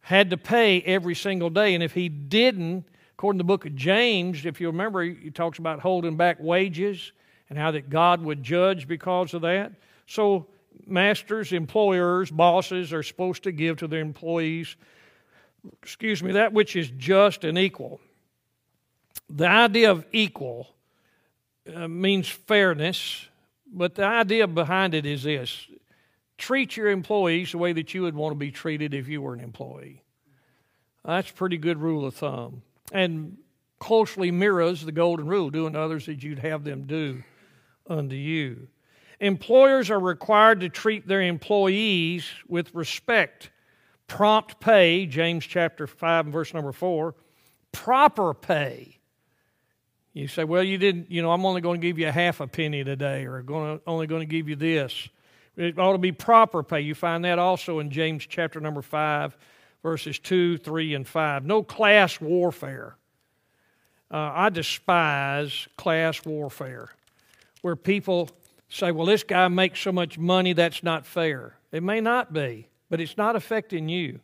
had 0.00 0.30
to 0.30 0.36
pay 0.36 0.80
every 0.82 1.14
single 1.14 1.50
day. 1.50 1.74
And 1.74 1.82
if 1.82 1.94
he 1.94 2.08
didn't, 2.08 2.84
according 3.14 3.38
to 3.38 3.42
the 3.42 3.46
book 3.46 3.66
of 3.66 3.76
James, 3.76 4.46
if 4.46 4.60
you 4.60 4.68
remember, 4.68 5.02
he 5.02 5.30
talks 5.30 5.58
about 5.58 5.80
holding 5.80 6.16
back 6.16 6.38
wages 6.40 7.12
and 7.48 7.58
how 7.58 7.70
that 7.70 7.90
God 7.90 8.22
would 8.22 8.42
judge 8.42 8.88
because 8.88 9.34
of 9.34 9.42
that. 9.42 9.72
So 10.06 10.46
masters, 10.86 11.52
employers, 11.52 12.30
bosses 12.30 12.92
are 12.92 13.02
supposed 13.02 13.42
to 13.44 13.52
give 13.52 13.78
to 13.78 13.86
their 13.86 14.00
employees, 14.00 14.76
excuse 15.82 16.22
me, 16.22 16.32
that 16.32 16.52
which 16.52 16.76
is 16.76 16.90
just 16.96 17.44
and 17.44 17.58
equal. 17.58 18.00
The 19.28 19.46
idea 19.46 19.90
of 19.90 20.04
equal 20.12 20.68
uh, 21.72 21.88
means 21.88 22.28
fairness, 22.28 23.28
but 23.72 23.94
the 23.94 24.04
idea 24.04 24.46
behind 24.46 24.94
it 24.94 25.06
is 25.06 25.22
this 25.22 25.68
treat 26.38 26.76
your 26.76 26.88
employees 26.90 27.52
the 27.52 27.58
way 27.58 27.72
that 27.72 27.94
you 27.94 28.02
would 28.02 28.16
want 28.16 28.32
to 28.32 28.38
be 28.38 28.50
treated 28.50 28.94
if 28.94 29.06
you 29.06 29.22
were 29.22 29.34
an 29.34 29.40
employee. 29.40 30.02
That's 31.04 31.30
a 31.30 31.34
pretty 31.34 31.56
good 31.56 31.78
rule 31.78 32.04
of 32.04 32.14
thumb. 32.14 32.62
And 32.90 33.38
closely 33.78 34.30
mirrors 34.30 34.84
the 34.84 34.92
golden 34.92 35.26
rule 35.26 35.50
doing 35.50 35.76
others 35.76 36.08
as 36.08 36.22
you'd 36.22 36.38
have 36.38 36.64
them 36.64 36.86
do 36.86 37.22
unto 37.86 38.16
you. 38.16 38.68
Employers 39.20 39.90
are 39.90 40.00
required 40.00 40.60
to 40.60 40.68
treat 40.68 41.06
their 41.06 41.22
employees 41.22 42.28
with 42.48 42.74
respect, 42.74 43.50
prompt 44.08 44.58
pay, 44.60 45.06
James 45.06 45.46
chapter 45.46 45.86
5 45.86 46.26
and 46.26 46.32
verse 46.32 46.52
number 46.52 46.72
4, 46.72 47.14
proper 47.70 48.34
pay. 48.34 48.98
You 50.12 50.28
say, 50.28 50.44
well, 50.44 50.62
you 50.62 50.76
didn't, 50.76 51.10
you 51.10 51.22
know, 51.22 51.32
I'm 51.32 51.46
only 51.46 51.60
going 51.60 51.80
to 51.80 51.86
give 51.86 51.98
you 51.98 52.08
a 52.08 52.12
half 52.12 52.40
a 52.40 52.46
penny 52.46 52.84
today 52.84 53.24
or 53.24 53.42
going 53.42 53.78
to, 53.78 53.84
only 53.86 54.06
going 54.06 54.20
to 54.20 54.26
give 54.26 54.48
you 54.48 54.56
this. 54.56 55.08
It 55.56 55.78
ought 55.78 55.92
to 55.92 55.98
be 55.98 56.12
proper 56.12 56.62
pay. 56.62 56.80
You 56.80 56.94
find 56.94 57.24
that 57.24 57.38
also 57.38 57.78
in 57.78 57.90
James 57.90 58.26
chapter 58.26 58.60
number 58.60 58.82
5, 58.82 59.36
verses 59.82 60.18
2, 60.18 60.58
3, 60.58 60.94
and 60.94 61.06
5. 61.06 61.44
No 61.44 61.62
class 61.62 62.20
warfare. 62.20 62.96
uh, 64.10 64.30
I 64.34 64.50
despise 64.50 65.68
class 65.76 66.24
warfare, 66.24 66.90
where 67.62 67.76
people 67.76 68.28
say, 68.68 68.90
well, 68.90 69.06
this 69.06 69.22
guy 69.22 69.48
makes 69.48 69.80
so 69.80 69.92
much 69.92 70.18
money, 70.18 70.52
that's 70.52 70.82
not 70.82 71.06
fair. 71.06 71.56
It 71.72 71.82
may 71.82 72.00
not 72.00 72.32
be, 72.32 72.68
but 72.90 73.00
it's 73.00 73.16
not 73.16 73.36
affecting 73.36 73.88
you. 73.88 74.20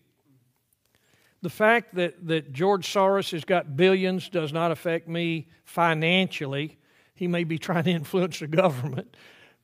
The 1.41 1.50
fact 1.50 1.95
that, 1.95 2.27
that 2.27 2.53
George 2.53 2.87
Soros 2.87 3.31
has 3.31 3.45
got 3.45 3.77
billions 3.77 4.29
does 4.29 4.53
not 4.53 4.73
affect 4.73 5.07
me 5.09 5.47
financially. 5.65 6.77
He 7.15 7.29
may 7.29 7.45
be 7.45 7.59
trying 7.59 7.85
to 7.85 7.91
influence 8.03 8.41
the 8.41 8.49
government, 8.49 9.17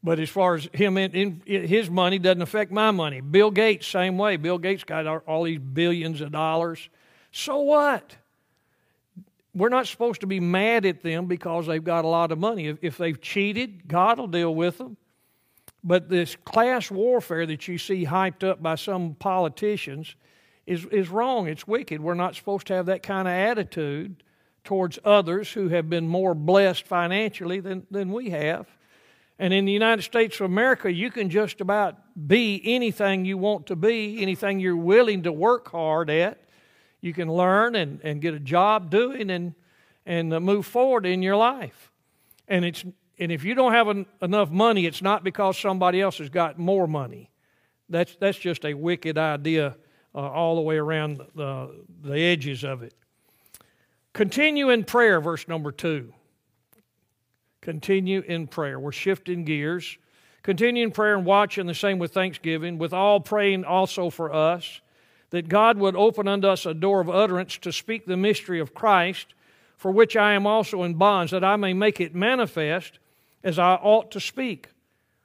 but 0.04 0.20
as 0.20 0.28
far 0.28 0.54
as 0.54 0.68
him 0.74 0.98
in, 0.98 1.12
in, 1.12 1.66
his 1.66 1.88
money 1.88 2.18
doesn't 2.18 2.42
affect 2.42 2.70
my 2.70 2.90
money. 2.90 3.22
Bill 3.22 3.50
Gates, 3.50 3.86
same 3.86 4.18
way. 4.18 4.36
Bill 4.36 4.58
Gates 4.58 4.84
got 4.84 5.06
all 5.26 5.44
these 5.44 5.58
billions 5.58 6.20
of 6.20 6.30
dollars. 6.30 6.90
So 7.32 7.60
what? 7.60 8.14
We're 9.54 9.70
not 9.70 9.86
supposed 9.86 10.20
to 10.20 10.26
be 10.26 10.40
mad 10.40 10.84
at 10.84 11.02
them 11.02 11.24
because 11.24 11.66
they've 11.66 11.82
got 11.82 12.04
a 12.04 12.08
lot 12.08 12.32
of 12.32 12.38
money. 12.38 12.68
If, 12.68 12.78
if 12.82 12.98
they've 12.98 13.18
cheated, 13.18 13.88
God 13.88 14.18
will 14.18 14.26
deal 14.26 14.54
with 14.54 14.76
them. 14.76 14.98
But 15.82 16.10
this 16.10 16.36
class 16.36 16.90
warfare 16.90 17.46
that 17.46 17.66
you 17.66 17.78
see 17.78 18.04
hyped 18.04 18.46
up 18.46 18.62
by 18.62 18.74
some 18.74 19.14
politicians 19.14 20.16
is, 20.66 20.84
is 20.86 21.08
wrong. 21.08 21.48
It's 21.48 21.66
wicked. 21.66 22.02
We're 22.02 22.12
not 22.12 22.34
supposed 22.34 22.66
to 22.66 22.74
have 22.74 22.86
that 22.86 23.02
kind 23.02 23.26
of 23.26 23.32
attitude 23.32 24.22
towards 24.64 24.98
others 25.02 25.50
who 25.50 25.68
have 25.68 25.88
been 25.88 26.08
more 26.08 26.34
blessed 26.34 26.86
financially 26.86 27.60
than, 27.60 27.86
than 27.90 28.12
we 28.12 28.30
have. 28.30 28.66
And 29.38 29.52
in 29.52 29.64
the 29.64 29.72
United 29.72 30.02
States 30.02 30.36
of 30.40 30.46
America, 30.46 30.92
you 30.92 31.10
can 31.10 31.28
just 31.28 31.60
about 31.60 31.96
be 32.28 32.60
anything 32.64 33.24
you 33.24 33.36
want 33.36 33.66
to 33.66 33.76
be, 33.76 34.22
anything 34.22 34.60
you're 34.60 34.76
willing 34.76 35.24
to 35.24 35.32
work 35.32 35.70
hard 35.70 36.08
at. 36.08 36.38
You 37.00 37.12
can 37.12 37.30
learn 37.30 37.74
and, 37.74 38.00
and 38.02 38.20
get 38.20 38.34
a 38.34 38.38
job 38.38 38.90
doing 38.90 39.30
and, 39.30 39.54
and 40.06 40.32
uh, 40.32 40.40
move 40.40 40.66
forward 40.66 41.04
in 41.04 41.20
your 41.20 41.36
life. 41.36 41.90
And, 42.46 42.64
it's, 42.64 42.84
and 43.18 43.32
if 43.32 43.44
you 43.44 43.54
don't 43.54 43.72
have 43.72 43.88
an, 43.88 44.06
enough 44.22 44.50
money, 44.50 44.86
it's 44.86 45.02
not 45.02 45.24
because 45.24 45.58
somebody 45.58 46.00
else 46.00 46.18
has 46.18 46.28
got 46.28 46.58
more 46.58 46.86
money. 46.86 47.30
That's, 47.88 48.16
that's 48.16 48.38
just 48.38 48.64
a 48.64 48.74
wicked 48.74 49.18
idea 49.18 49.76
uh, 50.14 50.18
all 50.18 50.54
the 50.54 50.62
way 50.62 50.76
around 50.76 51.20
the, 51.34 51.84
the 52.02 52.18
edges 52.18 52.64
of 52.64 52.82
it. 52.82 52.94
Continue 54.12 54.70
in 54.70 54.84
prayer, 54.84 55.20
verse 55.20 55.48
number 55.48 55.72
two. 55.72 56.14
Continue 57.64 58.20
in 58.20 58.46
prayer. 58.46 58.78
We're 58.78 58.92
shifting 58.92 59.46
gears. 59.46 59.96
Continue 60.42 60.84
in 60.84 60.90
prayer 60.90 61.16
and 61.16 61.24
watching 61.24 61.66
the 61.66 61.72
same 61.72 61.98
with 61.98 62.12
thanksgiving, 62.12 62.76
with 62.76 62.92
all 62.92 63.20
praying 63.20 63.64
also 63.64 64.10
for 64.10 64.34
us, 64.34 64.82
that 65.30 65.48
God 65.48 65.78
would 65.78 65.96
open 65.96 66.28
unto 66.28 66.46
us 66.46 66.66
a 66.66 66.74
door 66.74 67.00
of 67.00 67.08
utterance 67.08 67.56
to 67.56 67.72
speak 67.72 68.04
the 68.04 68.18
mystery 68.18 68.60
of 68.60 68.74
Christ, 68.74 69.32
for 69.78 69.90
which 69.90 70.14
I 70.14 70.34
am 70.34 70.46
also 70.46 70.82
in 70.82 70.92
bonds, 70.96 71.32
that 71.32 71.42
I 71.42 71.56
may 71.56 71.72
make 71.72 72.02
it 72.02 72.14
manifest 72.14 72.98
as 73.42 73.58
I 73.58 73.76
ought 73.76 74.10
to 74.10 74.20
speak. 74.20 74.68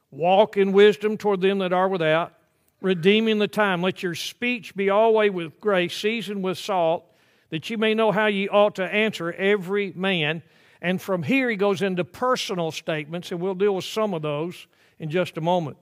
Walk 0.10 0.56
in 0.56 0.72
wisdom 0.72 1.18
toward 1.18 1.42
them 1.42 1.60
that 1.60 1.74
are 1.74 1.90
without, 1.90 2.32
redeeming 2.80 3.40
the 3.40 3.50
time. 3.50 3.82
Let 3.82 4.02
your 4.02 4.16
speech 4.16 4.78
be 4.78 4.90
always 4.90 5.32
with 5.32 5.60
grace, 5.60 5.94
seasoned 5.94 6.42
with 6.42 6.58
salt, 6.58 7.04
that 7.50 7.70
you 7.70 7.78
may 7.78 7.94
know 7.94 8.14
how 8.14 8.28
ye 8.28 8.48
ought 8.48 8.76
to 8.76 8.86
answer 8.86 9.34
every 9.34 9.92
man 9.94 10.42
and 10.82 11.02
from 11.02 11.24
here, 11.24 11.50
he 11.50 11.56
goes 11.56 11.82
into 11.82 12.04
personal 12.06 12.72
statements, 12.72 13.32
and 13.32 13.42
we'll 13.42 13.56
deal 13.56 13.76
with 13.76 13.86
some 13.86 14.14
of 14.14 14.22
those 14.22 14.68
in 14.98 15.10
just 15.10 15.38
a 15.38 15.42
moment. 15.42 15.78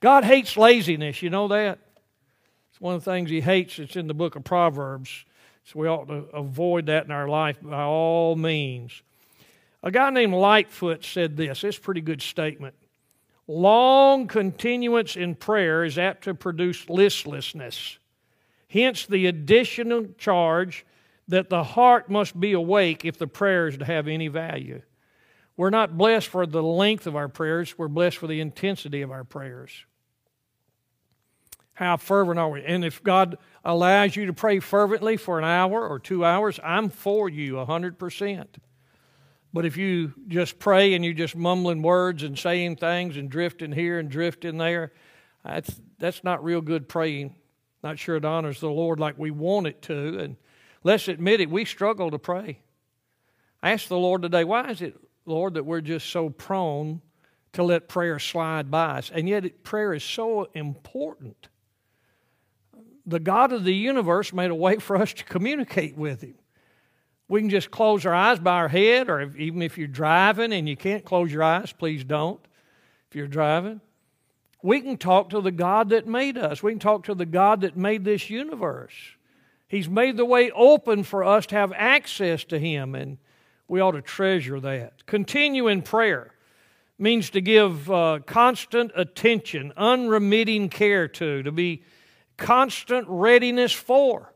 God 0.00 0.24
hates 0.24 0.56
laziness. 0.56 1.22
You 1.22 1.30
know 1.30 1.48
that? 1.48 1.78
It's 2.70 2.80
one 2.80 2.94
of 2.94 3.04
the 3.04 3.10
things 3.10 3.30
he 3.30 3.40
hates. 3.40 3.78
It's 3.78 3.96
in 3.96 4.06
the 4.06 4.14
book 4.14 4.34
of 4.34 4.44
Proverbs. 4.44 5.24
So 5.64 5.78
we 5.78 5.88
ought 5.88 6.08
to 6.08 6.24
avoid 6.32 6.86
that 6.86 7.04
in 7.04 7.10
our 7.10 7.28
life 7.28 7.58
by 7.62 7.82
all 7.82 8.34
means. 8.34 9.02
A 9.82 9.90
guy 9.90 10.10
named 10.10 10.34
Lightfoot 10.34 11.04
said 11.04 11.36
this. 11.36 11.62
It's 11.62 11.78
a 11.78 11.80
pretty 11.80 12.00
good 12.00 12.22
statement. 12.22 12.74
Long 13.46 14.26
continuance 14.26 15.16
in 15.16 15.34
prayer 15.34 15.84
is 15.84 15.98
apt 15.98 16.24
to 16.24 16.34
produce 16.34 16.88
listlessness. 16.88 17.98
Hence, 18.68 19.06
the 19.06 19.26
additional 19.26 20.06
charge 20.18 20.86
that 21.30 21.48
the 21.48 21.62
heart 21.62 22.10
must 22.10 22.38
be 22.38 22.52
awake 22.52 23.04
if 23.04 23.16
the 23.16 23.26
prayer 23.26 23.68
is 23.68 23.78
to 23.78 23.84
have 23.84 24.08
any 24.08 24.26
value. 24.26 24.82
We're 25.56 25.70
not 25.70 25.96
blessed 25.96 26.26
for 26.26 26.44
the 26.44 26.62
length 26.62 27.06
of 27.06 27.14
our 27.14 27.28
prayers, 27.28 27.78
we're 27.78 27.88
blessed 27.88 28.18
for 28.18 28.26
the 28.26 28.40
intensity 28.40 29.02
of 29.02 29.12
our 29.12 29.24
prayers. 29.24 29.70
How 31.74 31.96
fervent 31.96 32.38
are 32.38 32.50
we? 32.50 32.64
And 32.64 32.84
if 32.84 33.02
God 33.02 33.38
allows 33.64 34.16
you 34.16 34.26
to 34.26 34.32
pray 34.32 34.58
fervently 34.58 35.16
for 35.16 35.38
an 35.38 35.44
hour 35.44 35.88
or 35.88 35.98
two 35.98 36.24
hours, 36.24 36.58
I'm 36.64 36.90
for 36.90 37.28
you 37.28 37.54
100%. 37.54 38.46
But 39.52 39.64
if 39.64 39.76
you 39.76 40.12
just 40.28 40.58
pray 40.58 40.94
and 40.94 41.04
you're 41.04 41.14
just 41.14 41.36
mumbling 41.36 41.82
words 41.82 42.22
and 42.22 42.38
saying 42.38 42.76
things 42.76 43.16
and 43.16 43.30
drifting 43.30 43.72
here 43.72 43.98
and 43.98 44.10
drifting 44.10 44.58
there, 44.58 44.92
that's, 45.44 45.80
that's 45.98 46.24
not 46.24 46.44
real 46.44 46.60
good 46.60 46.88
praying. 46.88 47.36
Not 47.82 47.98
sure 47.98 48.16
it 48.16 48.24
honors 48.24 48.60
the 48.60 48.68
Lord 48.68 49.00
like 49.00 49.18
we 49.18 49.30
want 49.30 49.66
it 49.66 49.80
to. 49.82 50.18
And 50.18 50.36
Let's 50.82 51.08
admit 51.08 51.40
it, 51.40 51.50
we 51.50 51.64
struggle 51.64 52.10
to 52.10 52.18
pray. 52.18 52.60
I 53.62 53.72
asked 53.72 53.88
the 53.88 53.98
Lord 53.98 54.22
today, 54.22 54.44
why 54.44 54.70
is 54.70 54.80
it, 54.80 54.96
Lord, 55.26 55.54
that 55.54 55.66
we're 55.66 55.82
just 55.82 56.08
so 56.08 56.30
prone 56.30 57.02
to 57.52 57.62
let 57.62 57.88
prayer 57.88 58.18
slide 58.18 58.70
by 58.70 58.98
us? 58.98 59.10
And 59.12 59.28
yet, 59.28 59.62
prayer 59.62 59.92
is 59.92 60.04
so 60.04 60.48
important. 60.54 61.48
The 63.04 63.20
God 63.20 63.52
of 63.52 63.64
the 63.64 63.74
universe 63.74 64.32
made 64.32 64.50
a 64.50 64.54
way 64.54 64.76
for 64.76 64.96
us 64.96 65.12
to 65.14 65.24
communicate 65.24 65.96
with 65.96 66.22
Him. 66.22 66.36
We 67.28 67.40
can 67.40 67.50
just 67.50 67.70
close 67.70 68.06
our 68.06 68.14
eyes 68.14 68.38
by 68.38 68.54
our 68.54 68.68
head, 68.68 69.08
or 69.08 69.20
if, 69.20 69.36
even 69.36 69.62
if 69.62 69.76
you're 69.76 69.86
driving 69.86 70.52
and 70.52 70.68
you 70.68 70.76
can't 70.76 71.04
close 71.04 71.30
your 71.30 71.42
eyes, 71.42 71.72
please 71.72 72.02
don't. 72.02 72.40
If 73.08 73.16
you're 73.16 73.28
driving, 73.28 73.80
we 74.62 74.80
can 74.80 74.96
talk 74.96 75.30
to 75.30 75.40
the 75.40 75.52
God 75.52 75.90
that 75.90 76.06
made 76.06 76.38
us. 76.38 76.62
We 76.62 76.72
can 76.72 76.80
talk 76.80 77.04
to 77.04 77.14
the 77.14 77.26
God 77.26 77.60
that 77.60 77.76
made 77.76 78.04
this 78.04 78.30
universe. 78.30 78.92
He's 79.70 79.88
made 79.88 80.16
the 80.16 80.24
way 80.24 80.50
open 80.50 81.04
for 81.04 81.22
us 81.22 81.46
to 81.46 81.54
have 81.54 81.72
access 81.72 82.42
to 82.46 82.58
Him, 82.58 82.96
and 82.96 83.18
we 83.68 83.78
ought 83.78 83.92
to 83.92 84.02
treasure 84.02 84.58
that. 84.58 85.06
Continue 85.06 85.68
in 85.68 85.82
prayer 85.82 86.34
means 86.98 87.30
to 87.30 87.40
give 87.40 87.88
uh, 87.88 88.18
constant 88.26 88.90
attention, 88.96 89.72
unremitting 89.76 90.70
care 90.70 91.06
to, 91.06 91.44
to 91.44 91.52
be 91.52 91.84
constant 92.36 93.06
readiness 93.08 93.72
for. 93.72 94.34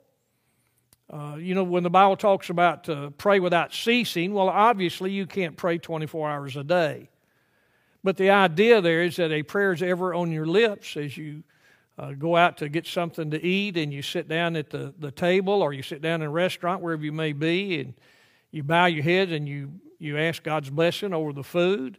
Uh, 1.11 1.35
you 1.35 1.57
know, 1.57 1.65
when 1.65 1.83
the 1.83 1.91
Bible 1.91 2.17
talks 2.17 2.49
about 2.49 2.85
to 2.85 3.13
pray 3.19 3.41
without 3.41 3.75
ceasing, 3.75 4.35
well, 4.35 4.49
obviously 4.49 5.11
you 5.11 5.27
can't 5.27 5.57
pray 5.57 5.79
24 5.79 6.31
hours 6.31 6.57
a 6.57 6.63
day. 6.63 7.11
But 8.05 8.19
the 8.19 8.31
idea 8.31 8.81
there 8.81 9.03
is 9.03 9.17
that 9.17 9.33
a 9.33 9.43
prayer 9.43 9.73
is 9.73 9.83
ever 9.83 10.15
on 10.15 10.31
your 10.31 10.47
lips 10.47 10.97
as 10.97 11.17
you 11.17 11.43
uh, 11.99 12.13
go 12.13 12.37
out 12.37 12.59
to 12.59 12.69
get 12.69 12.87
something 12.87 13.31
to 13.31 13.45
eat 13.45 13.77
and 13.77 13.93
you 13.93 14.03
sit 14.03 14.29
down 14.29 14.57
at 14.57 14.71
the, 14.71 14.93
the 14.99 15.11
table 15.11 15.63
or 15.63 15.73
you 15.73 15.83
sit 15.83 16.03
down 16.03 16.23
in 16.23 16.27
a 16.27 16.31
restaurant, 16.31 16.83
wherever 16.83 17.05
you 17.05 17.13
may 17.13 17.33
be, 17.33 17.81
and 17.81 17.95
you 18.51 18.63
bow 18.63 18.87
your 18.87 19.05
head 19.05 19.31
and 19.31 19.49
you, 19.49 19.73
you 19.99 20.19
ask 20.19 20.43
God's 20.43 20.71
blessing 20.71 21.13
over 21.15 21.33
the 21.33 21.45
food. 21.45 21.99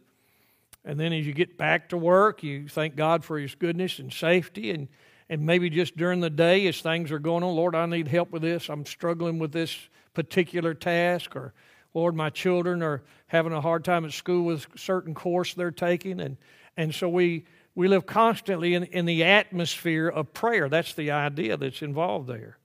And 0.84 1.00
then 1.00 1.12
as 1.12 1.26
you 1.26 1.32
get 1.32 1.58
back 1.58 1.88
to 1.88 1.96
work, 1.96 2.42
you 2.42 2.68
thank 2.68 2.94
God 2.94 3.24
for 3.24 3.38
His 3.38 3.54
goodness 3.54 3.98
and 3.98 4.12
safety. 4.12 4.70
And, 4.70 4.88
and 5.28 5.44
maybe 5.44 5.68
just 5.68 5.96
during 5.96 6.20
the 6.20 6.30
day, 6.30 6.66
as 6.68 6.80
things 6.80 7.10
are 7.10 7.18
going 7.18 7.42
on, 7.42 7.56
Lord, 7.56 7.74
I 7.74 7.86
need 7.86 8.06
help 8.06 8.30
with 8.30 8.42
this. 8.42 8.68
I'm 8.68 8.86
struggling 8.86 9.38
with 9.38 9.50
this 9.50 9.76
particular 10.14 10.74
task. 10.74 11.34
Or, 11.34 11.54
Lord, 11.92 12.14
my 12.14 12.30
children 12.30 12.82
are 12.82 13.02
having 13.26 13.52
a 13.52 13.60
hard 13.60 13.84
time 13.84 14.04
at 14.04 14.12
school 14.12 14.44
with 14.44 14.66
a 14.74 14.78
certain 14.78 15.14
course 15.14 15.54
they're 15.54 15.72
taking. 15.72 16.20
And, 16.20 16.36
and 16.76 16.94
so 16.94 17.08
we 17.08 17.46
we 17.76 17.88
live 17.88 18.06
constantly 18.06 18.74
in, 18.74 18.84
in 18.84 19.04
the 19.04 19.22
atmosphere 19.22 20.08
of 20.08 20.32
prayer. 20.32 20.68
That's 20.68 20.94
the 20.94 21.10
idea 21.12 21.58
that's 21.58 21.82
involved 21.82 22.26
there. 22.26 22.56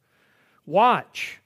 Watch, 0.66 1.40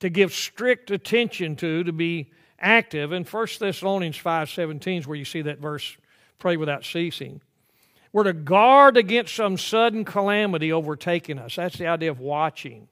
to 0.00 0.10
give 0.10 0.34
strict 0.34 0.90
attention 0.90 1.56
to, 1.56 1.82
to 1.82 1.92
be 1.92 2.30
active. 2.60 3.12
And 3.12 3.26
1 3.26 3.46
Thessalonians 3.58 4.18
5.17 4.18 4.98
is 4.98 5.06
where 5.06 5.16
you 5.16 5.24
see 5.24 5.40
that 5.42 5.58
verse, 5.58 5.96
pray 6.38 6.58
without 6.58 6.84
ceasing. 6.84 7.40
We're 8.12 8.24
to 8.24 8.34
guard 8.34 8.98
against 8.98 9.34
some 9.34 9.56
sudden 9.56 10.04
calamity 10.04 10.70
overtaking 10.70 11.38
us. 11.38 11.56
That's 11.56 11.78
the 11.78 11.86
idea 11.86 12.10
of 12.10 12.20
watching. 12.20 12.86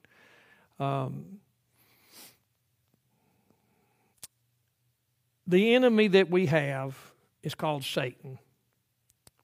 Um, 0.79 1.39
the 5.45 5.75
enemy 5.75 6.07
that 6.07 6.31
we 6.31 6.47
have 6.47 6.97
is 7.43 7.53
called 7.53 7.83
Satan. 7.83 8.39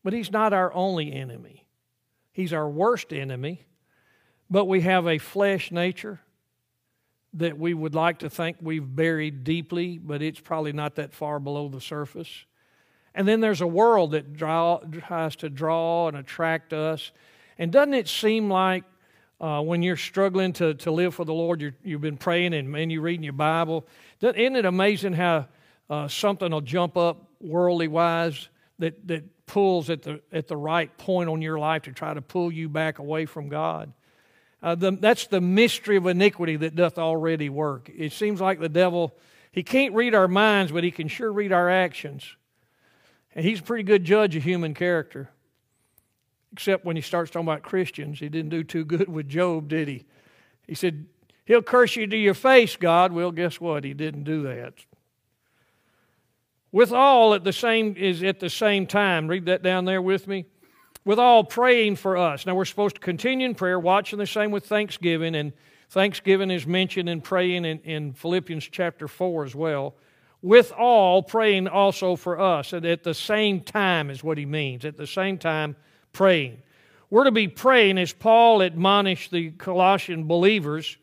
But 0.03 0.13
he's 0.13 0.31
not 0.31 0.53
our 0.53 0.74
only 0.74 1.12
enemy. 1.13 1.65
He's 2.31 2.53
our 2.53 2.70
worst 2.70 3.13
enemy. 3.13 3.65
But 4.50 4.65
we 4.65 4.81
have 4.81 5.08
a 5.08 5.17
flesh 5.17 5.72
nature 5.72 6.20
that 7.34 7.58
we 7.58 7.74
would 7.74 7.96
like 7.96 8.20
to 8.20 8.29
think 8.29 8.58
we've 8.62 8.96
buried 8.96 9.43
deeply, 9.43 9.98
but 9.98 10.22
it's 10.22 10.39
probably 10.39 10.74
not 10.74 10.96
that 10.96 11.13
far 11.13 11.39
below 11.39 11.70
the 11.70 11.79
surface. 11.79 12.46
And 13.15 13.27
then 13.27 13.39
there's 13.39 13.62
a 13.62 13.67
world 13.67 14.12
that 14.12 14.34
draw, 14.34 14.79
tries 14.79 15.36
to 15.38 15.50
draw 15.50 16.08
and 16.08 16.17
attract 16.17 16.74
us. 16.74 17.12
And 17.58 17.72
doesn't 17.72 17.93
it 17.93 18.08
seem 18.08 18.50
like 18.50 18.84
uh, 19.39 19.62
when 19.62 19.81
you're 19.81 19.98
struggling 19.98 20.53
to, 20.53 20.74
to 20.75 20.91
live 20.91 21.15
for 21.15 21.25
the 21.25 21.34
Lord, 21.34 21.62
you 21.62 21.93
have 21.93 22.01
been 22.01 22.17
praying 22.17 22.53
and, 22.53 22.75
and 22.75 22.91
you're 22.91 23.01
reading 23.01 23.24
your 23.24 23.34
Bible, 23.34 23.88
Isn't 24.22 24.55
it 24.55 24.65
amazing 24.65 25.13
how 25.13 25.48
uh, 25.89 26.08
something 26.08 26.51
will 26.51 26.62
jump 26.62 26.96
up 26.96 27.29
worldly 27.39 27.88
wise 27.88 28.50
that, 28.79 29.08
that 29.08 29.40
pulls 29.51 29.89
at 29.89 30.01
the, 30.03 30.22
at 30.31 30.48
the 30.48 30.55
right 30.55 30.98
point 30.98 31.29
on 31.29 31.41
your 31.41 31.60
life 31.60 31.81
to 31.81 31.91
try 31.91 32.13
to 32.13 32.22
pull 32.22 32.50
you 32.50 32.70
back 32.70 33.00
away 33.00 33.25
from 33.25 33.50
God? 33.50 33.91
Uh, 34.63 34.75
the, 34.75 34.91
that's 34.91 35.27
the 35.27 35.41
mystery 35.41 35.98
of 35.98 36.08
iniquity 36.08 36.55
that 36.55 36.74
doth 36.74 36.98
already 36.98 37.50
work. 37.50 37.91
It 37.93 38.13
seems 38.13 38.39
like 38.39 38.62
the 38.62 38.70
devil, 38.70 39.13
he 39.51 39.62
can't 39.62 39.93
read 39.93 40.15
our 40.15 40.29
minds, 40.29 40.72
but 40.72 40.86
he 40.86 40.91
can 40.91 41.10
sure 41.10 41.34
read 41.34 41.51
our 41.51 41.70
actions. 41.70 42.24
And 43.36 43.43
he's 43.43 43.60
a 43.60 43.63
pretty 43.63 43.84
good 43.84 44.05
judge 44.05 44.38
of 44.38 44.43
human 44.43 44.74
character. 44.74 45.29
Except 46.53 46.86
when 46.86 46.96
he 46.96 47.01
starts 47.01 47.29
talking 47.29 47.46
about 47.46 47.62
Christians. 47.62 48.20
He 48.20 48.29
didn't 48.29 48.51
do 48.51 48.63
too 48.63 48.86
good 48.86 49.10
with 49.10 49.27
Job, 49.27 49.67
did 49.67 49.89
he? 49.89 50.05
He 50.65 50.75
said, 50.75 51.08
He'll 51.43 51.62
curse 51.62 51.98
you 51.98 52.08
to 52.08 52.17
your 52.17 52.36
face, 52.36 52.77
God. 52.77 53.12
Well, 53.12 53.31
guess 53.31 53.60
what? 53.60 53.84
He 53.84 53.93
didn't 53.93 54.24
do 54.24 54.43
that. 54.43 54.75
With 56.72 56.94
all 56.94 57.34
at 57.34 57.44
the 57.44 57.54
same 57.54 57.96
is 57.98 58.24
at 58.24 58.40
the 58.40 58.50
same 58.50 58.88
time. 58.88 59.28
Read 59.28 59.46
that 59.46 59.62
down 59.62 59.86
there 59.86 60.01
with 60.01 60.28
me. 60.28 60.46
With 61.04 61.20
all 61.20 61.44
praying 61.44 61.98
for 61.98 62.16
us. 62.16 62.46
Now 62.46 62.56
we're 62.56 62.66
supposed 62.66 62.96
to 62.96 63.01
continue 63.01 63.48
in 63.48 63.56
prayer, 63.56 63.80
watching 63.80 64.20
the 64.20 64.28
same 64.28 64.51
with 64.51 64.66
thanksgiving, 64.66 65.36
and 65.36 65.51
thanksgiving 65.90 66.51
is 66.51 66.66
mentioned 66.66 67.10
in 67.10 67.22
praying 67.22 67.66
in, 67.66 67.80
in 67.80 68.13
Philippians 68.13 68.70
chapter 68.72 69.08
4 69.08 69.46
as 69.46 69.56
well. 69.56 69.96
With 70.42 70.72
all 70.72 71.22
praying 71.22 71.68
also 71.68 72.16
for 72.16 72.40
us. 72.40 72.74
And 72.74 72.86
at 72.86 73.04
the 73.04 73.13
same 73.13 73.62
time 73.62 74.10
is 74.10 74.24
what 74.24 74.38
he 74.38 74.46
means. 74.46 74.86
At 74.86 74.98
the 74.98 75.08
same 75.08 75.38
time, 75.38 75.75
praying. 76.13 76.62
We're 77.10 77.25
to 77.25 77.32
be 77.32 77.48
praying 77.48 77.98
as 77.98 78.13
Paul 78.13 78.62
admonished 78.62 79.32
the 79.32 79.51
Colossian 79.51 80.24
believers 80.24 80.98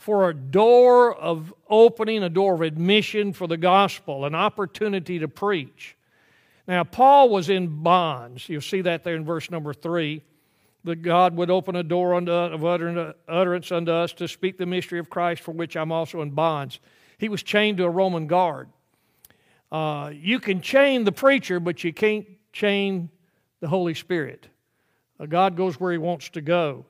for 0.00 0.30
a 0.30 0.34
door 0.34 1.14
of 1.14 1.52
opening, 1.68 2.22
a 2.22 2.30
door 2.30 2.54
of 2.54 2.62
admission 2.62 3.34
for 3.34 3.46
the 3.46 3.58
gospel, 3.58 4.24
an 4.24 4.34
opportunity 4.34 5.18
to 5.18 5.28
preach. 5.28 5.94
Now, 6.66 6.84
Paul 6.84 7.28
was 7.28 7.50
in 7.50 7.82
bonds. 7.82 8.48
You'll 8.48 8.62
see 8.62 8.80
that 8.80 9.04
there 9.04 9.14
in 9.14 9.26
verse 9.26 9.50
number 9.50 9.74
three. 9.74 10.22
That 10.84 11.02
God 11.02 11.36
would 11.36 11.50
open 11.50 11.76
a 11.76 11.82
door 11.82 12.14
unto, 12.14 12.32
of 12.32 12.64
utterance 12.64 13.70
unto 13.70 13.92
us 13.92 14.14
to 14.14 14.26
speak 14.26 14.56
the 14.56 14.64
mystery 14.64 14.98
of 14.98 15.10
Christ, 15.10 15.42
for 15.42 15.52
which 15.52 15.76
I'm 15.76 15.92
also 15.92 16.22
in 16.22 16.30
bonds. 16.30 16.80
He 17.18 17.28
was 17.28 17.42
chained 17.42 17.76
to 17.76 17.84
a 17.84 17.90
Roman 17.90 18.26
guard. 18.26 18.70
Uh, 19.70 20.12
you 20.14 20.40
can 20.40 20.62
chain 20.62 21.04
the 21.04 21.12
preacher, 21.12 21.60
but 21.60 21.84
you 21.84 21.92
can't 21.92 22.26
chain 22.54 23.10
the 23.60 23.68
Holy 23.68 23.92
Spirit. 23.92 24.48
Uh, 25.20 25.26
God 25.26 25.58
goes 25.58 25.78
where 25.78 25.92
He 25.92 25.98
wants 25.98 26.30
to 26.30 26.40
go. 26.40 26.86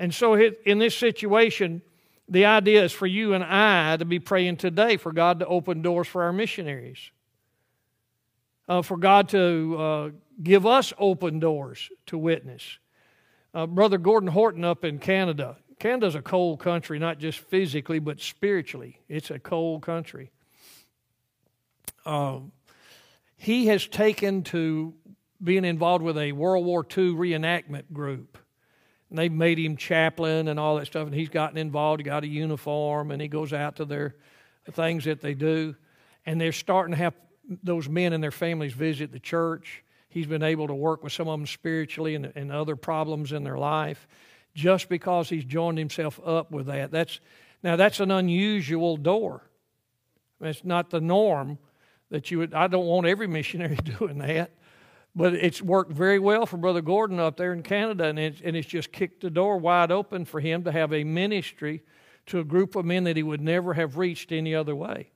And 0.00 0.12
so, 0.12 0.34
in 0.34 0.80
this 0.80 0.96
situation, 0.98 1.82
the 2.30 2.44
idea 2.44 2.84
is 2.84 2.92
for 2.92 3.06
you 3.06 3.34
and 3.34 3.42
I 3.42 3.96
to 3.96 4.04
be 4.04 4.20
praying 4.20 4.58
today 4.58 4.96
for 4.96 5.12
God 5.12 5.40
to 5.40 5.46
open 5.46 5.82
doors 5.82 6.06
for 6.06 6.22
our 6.22 6.32
missionaries, 6.32 7.10
uh, 8.68 8.82
for 8.82 8.96
God 8.96 9.28
to 9.30 9.76
uh, 9.78 10.10
give 10.40 10.64
us 10.64 10.92
open 10.96 11.40
doors 11.40 11.90
to 12.06 12.16
witness. 12.16 12.78
Uh, 13.52 13.66
Brother 13.66 13.98
Gordon 13.98 14.28
Horton 14.28 14.64
up 14.64 14.84
in 14.84 15.00
Canada. 15.00 15.56
Canada's 15.80 16.14
a 16.14 16.22
cold 16.22 16.60
country, 16.60 17.00
not 17.00 17.18
just 17.18 17.40
physically, 17.40 17.98
but 17.98 18.20
spiritually. 18.20 19.00
It's 19.08 19.30
a 19.30 19.40
cold 19.40 19.82
country. 19.82 20.30
Um, 22.06 22.52
he 23.36 23.66
has 23.66 23.88
taken 23.88 24.44
to 24.44 24.94
being 25.42 25.64
involved 25.64 26.04
with 26.04 26.18
a 26.18 26.30
World 26.32 26.64
War 26.64 26.82
II 26.84 27.14
reenactment 27.14 27.92
group. 27.92 28.38
And 29.10 29.18
they've 29.18 29.32
made 29.32 29.58
him 29.58 29.76
chaplain 29.76 30.48
and 30.48 30.58
all 30.58 30.76
that 30.76 30.86
stuff, 30.86 31.06
and 31.06 31.14
he's 31.14 31.28
gotten 31.28 31.58
involved. 31.58 32.00
He 32.00 32.04
got 32.04 32.24
a 32.24 32.28
uniform, 32.28 33.10
and 33.10 33.20
he 33.20 33.28
goes 33.28 33.52
out 33.52 33.76
to 33.76 33.84
their 33.84 34.14
things 34.70 35.04
that 35.04 35.20
they 35.20 35.34
do. 35.34 35.74
And 36.24 36.40
they're 36.40 36.52
starting 36.52 36.92
to 36.92 36.98
have 36.98 37.14
those 37.62 37.88
men 37.88 38.12
and 38.12 38.22
their 38.22 38.30
families 38.30 38.72
visit 38.72 39.12
the 39.12 39.18
church. 39.18 39.82
He's 40.08 40.26
been 40.26 40.42
able 40.42 40.68
to 40.68 40.74
work 40.74 41.02
with 41.02 41.12
some 41.12 41.28
of 41.28 41.38
them 41.38 41.46
spiritually 41.46 42.14
and, 42.14 42.32
and 42.34 42.52
other 42.52 42.76
problems 42.76 43.32
in 43.32 43.44
their 43.44 43.58
life 43.58 44.06
just 44.54 44.88
because 44.88 45.28
he's 45.28 45.44
joined 45.44 45.78
himself 45.78 46.20
up 46.24 46.50
with 46.50 46.66
that. 46.66 46.90
That's, 46.90 47.20
now, 47.62 47.76
that's 47.76 48.00
an 48.00 48.10
unusual 48.10 48.96
door. 48.96 49.42
It's 50.40 50.64
not 50.64 50.90
the 50.90 51.00
norm 51.00 51.58
that 52.10 52.30
you 52.30 52.38
would, 52.38 52.54
I 52.54 52.66
don't 52.66 52.86
want 52.86 53.06
every 53.06 53.26
missionary 53.26 53.76
doing 53.98 54.18
that. 54.18 54.50
But 55.14 55.34
it's 55.34 55.60
worked 55.60 55.92
very 55.92 56.18
well 56.18 56.46
for 56.46 56.56
Brother 56.56 56.82
Gordon 56.82 57.18
up 57.18 57.36
there 57.36 57.52
in 57.52 57.62
Canada, 57.62 58.04
and 58.04 58.18
it's, 58.18 58.40
and 58.42 58.56
it's 58.56 58.68
just 58.68 58.92
kicked 58.92 59.22
the 59.22 59.30
door 59.30 59.56
wide 59.56 59.90
open 59.90 60.24
for 60.24 60.38
him 60.40 60.62
to 60.64 60.72
have 60.72 60.92
a 60.92 61.02
ministry 61.02 61.82
to 62.26 62.38
a 62.38 62.44
group 62.44 62.76
of 62.76 62.84
men 62.84 63.04
that 63.04 63.16
he 63.16 63.22
would 63.22 63.40
never 63.40 63.74
have 63.74 63.98
reached 63.98 64.30
any 64.30 64.54
other 64.54 64.74
way. 64.74 65.10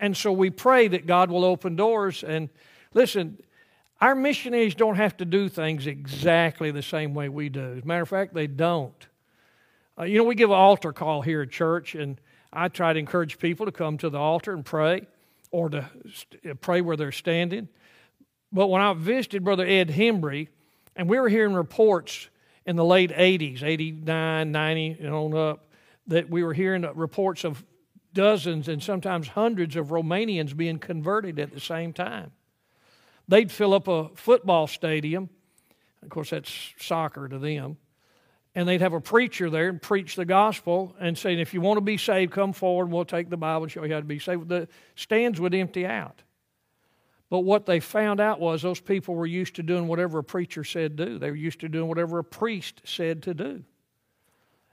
And 0.00 0.16
so 0.16 0.32
we 0.32 0.50
pray 0.50 0.88
that 0.88 1.06
God 1.06 1.30
will 1.30 1.44
open 1.44 1.76
doors. 1.76 2.24
And 2.24 2.48
listen, 2.94 3.38
our 4.00 4.14
missionaries 4.14 4.74
don't 4.74 4.96
have 4.96 5.16
to 5.18 5.24
do 5.24 5.48
things 5.48 5.86
exactly 5.86 6.70
the 6.70 6.82
same 6.82 7.14
way 7.14 7.28
we 7.28 7.48
do. 7.48 7.74
As 7.76 7.82
a 7.82 7.86
matter 7.86 8.02
of 8.02 8.08
fact, 8.08 8.34
they 8.34 8.46
don't. 8.46 9.06
Uh, 9.98 10.04
you 10.04 10.18
know, 10.18 10.24
we 10.24 10.34
give 10.34 10.50
an 10.50 10.56
altar 10.56 10.92
call 10.92 11.22
here 11.22 11.42
at 11.42 11.50
church, 11.50 11.94
and 11.94 12.20
I 12.52 12.68
try 12.68 12.92
to 12.92 12.98
encourage 12.98 13.38
people 13.38 13.66
to 13.66 13.72
come 13.72 13.98
to 13.98 14.10
the 14.10 14.18
altar 14.18 14.52
and 14.52 14.64
pray 14.64 15.06
or 15.50 15.68
to 15.68 15.88
st- 16.12 16.60
pray 16.60 16.80
where 16.80 16.96
they're 16.96 17.12
standing. 17.12 17.68
But 18.54 18.68
when 18.68 18.80
I 18.80 18.94
visited 18.94 19.42
Brother 19.42 19.66
Ed 19.66 19.88
Hembry, 19.88 20.48
and 20.94 21.08
we 21.08 21.18
were 21.18 21.28
hearing 21.28 21.54
reports 21.54 22.30
in 22.64 22.76
the 22.76 22.84
late 22.84 23.10
80s, 23.10 23.64
89, 23.64 24.52
90, 24.52 24.96
and 25.00 25.12
on 25.12 25.36
up, 25.36 25.66
that 26.06 26.30
we 26.30 26.44
were 26.44 26.54
hearing 26.54 26.82
reports 26.94 27.44
of 27.44 27.64
dozens 28.12 28.68
and 28.68 28.80
sometimes 28.80 29.26
hundreds 29.26 29.74
of 29.74 29.88
Romanians 29.88 30.56
being 30.56 30.78
converted 30.78 31.40
at 31.40 31.52
the 31.52 31.58
same 31.58 31.92
time. 31.92 32.30
They'd 33.26 33.50
fill 33.50 33.74
up 33.74 33.88
a 33.88 34.10
football 34.14 34.68
stadium. 34.68 35.30
Of 36.02 36.10
course, 36.10 36.30
that's 36.30 36.74
soccer 36.78 37.26
to 37.26 37.38
them. 37.38 37.76
And 38.54 38.68
they'd 38.68 38.82
have 38.82 38.92
a 38.92 39.00
preacher 39.00 39.50
there 39.50 39.68
and 39.68 39.82
preach 39.82 40.14
the 40.14 40.24
gospel 40.24 40.94
and 41.00 41.18
say, 41.18 41.34
if 41.40 41.54
you 41.54 41.60
want 41.60 41.78
to 41.78 41.80
be 41.80 41.96
saved, 41.96 42.30
come 42.30 42.52
forward 42.52 42.84
and 42.84 42.92
we'll 42.92 43.04
take 43.04 43.30
the 43.30 43.36
Bible 43.36 43.64
and 43.64 43.72
show 43.72 43.82
you 43.82 43.92
how 43.92 43.98
to 43.98 44.06
be 44.06 44.20
saved. 44.20 44.48
The 44.48 44.68
stands 44.94 45.40
would 45.40 45.54
empty 45.54 45.84
out. 45.84 46.22
But 47.30 47.40
what 47.40 47.66
they 47.66 47.80
found 47.80 48.20
out 48.20 48.38
was 48.38 48.62
those 48.62 48.80
people 48.80 49.14
were 49.14 49.26
used 49.26 49.56
to 49.56 49.62
doing 49.62 49.88
whatever 49.88 50.18
a 50.18 50.24
preacher 50.24 50.62
said 50.62 50.96
do. 50.96 51.18
They 51.18 51.30
were 51.30 51.36
used 51.36 51.60
to 51.60 51.68
doing 51.68 51.88
whatever 51.88 52.18
a 52.18 52.24
priest 52.24 52.82
said 52.84 53.22
to 53.24 53.34
do. 53.34 53.64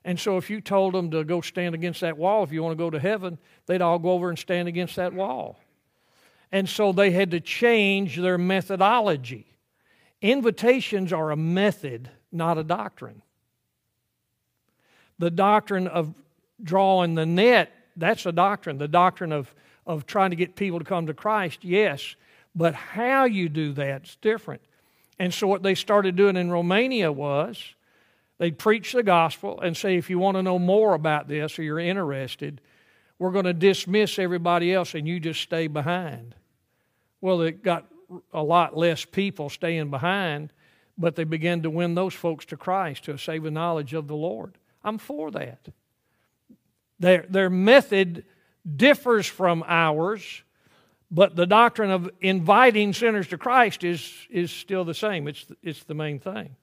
And 0.03 0.19
so 0.19 0.37
if 0.37 0.49
you 0.49 0.61
told 0.61 0.93
them 0.93 1.11
to 1.11 1.23
go 1.23 1.41
stand 1.41 1.75
against 1.75 2.01
that 2.01 2.17
wall, 2.17 2.43
if 2.43 2.51
you 2.51 2.63
want 2.63 2.73
to 2.73 2.83
go 2.83 2.89
to 2.89 2.99
heaven, 2.99 3.37
they'd 3.67 3.81
all 3.81 3.99
go 3.99 4.11
over 4.11 4.29
and 4.29 4.37
stand 4.37 4.67
against 4.67 4.95
that 4.95 5.13
wall. 5.13 5.59
And 6.51 6.67
so 6.67 6.91
they 6.91 7.11
had 7.11 7.31
to 7.31 7.39
change 7.39 8.17
their 8.17 8.37
methodology. 8.37 9.45
Invitations 10.21 11.13
are 11.13 11.31
a 11.31 11.37
method, 11.37 12.09
not 12.31 12.57
a 12.57 12.63
doctrine. 12.63 13.21
The 15.19 15.31
doctrine 15.31 15.87
of 15.87 16.13
drawing 16.61 17.15
the 17.15 17.25
net, 17.25 17.71
that's 17.95 18.25
a 18.25 18.31
doctrine. 18.31 18.77
The 18.79 18.87
doctrine 18.87 19.31
of, 19.31 19.53
of 19.85 20.05
trying 20.05 20.31
to 20.31 20.35
get 20.35 20.55
people 20.55 20.79
to 20.79 20.85
come 20.85 21.07
to 21.07 21.13
Christ, 21.13 21.63
yes. 21.63 22.15
But 22.55 22.73
how 22.75 23.25
you 23.25 23.49
do 23.49 23.73
that's 23.73 24.15
different. 24.17 24.61
And 25.19 25.33
so 25.33 25.47
what 25.47 25.63
they 25.63 25.75
started 25.75 26.15
doing 26.15 26.35
in 26.35 26.51
Romania 26.51 27.11
was 27.11 27.75
they'd 28.39 28.57
preach 28.57 28.91
the 28.91 29.03
gospel 29.03 29.61
and 29.61 29.77
say, 29.77 29.95
if 29.95 30.09
you 30.09 30.19
want 30.19 30.35
to 30.35 30.43
know 30.43 30.59
more 30.59 30.93
about 30.93 31.27
this 31.27 31.59
or 31.59 31.63
you're 31.63 31.79
interested, 31.79 32.59
we're 33.19 33.31
going 33.31 33.45
to 33.45 33.53
dismiss 33.53 34.17
everybody 34.17 34.73
else 34.73 34.95
and 34.95 35.07
you 35.07 35.19
just 35.19 35.41
stay 35.41 35.67
behind. 35.67 36.33
Well, 37.21 37.37
they 37.37 37.51
got 37.51 37.85
a 38.33 38.43
lot 38.43 38.75
less 38.75 39.05
people 39.05 39.49
staying 39.49 39.91
behind, 39.91 40.51
but 40.97 41.15
they 41.15 41.23
began 41.23 41.61
to 41.61 41.69
win 41.69 41.95
those 41.95 42.13
folks 42.13 42.45
to 42.45 42.57
Christ 42.57 43.05
to 43.05 43.13
a 43.13 43.17
saving 43.17 43.53
knowledge 43.53 43.93
of 43.93 44.07
the 44.07 44.15
Lord. 44.15 44.57
I'm 44.83 44.97
for 44.97 45.31
that. 45.31 45.67
Their, 46.99 47.25
their 47.29 47.49
method 47.49 48.25
differs 48.75 49.27
from 49.27 49.63
ours, 49.67 50.43
but 51.11 51.35
the 51.35 51.45
doctrine 51.45 51.91
of 51.91 52.09
inviting 52.21 52.93
sinners 52.93 53.27
to 53.27 53.37
Christ 53.37 53.83
is, 53.83 54.13
is 54.29 54.49
still 54.49 54.85
the 54.85 54.93
same. 54.93 55.27
It's, 55.27 55.45
it's 55.61 55.83
the 55.83 55.93
main 55.93 56.19
thing. 56.19 56.55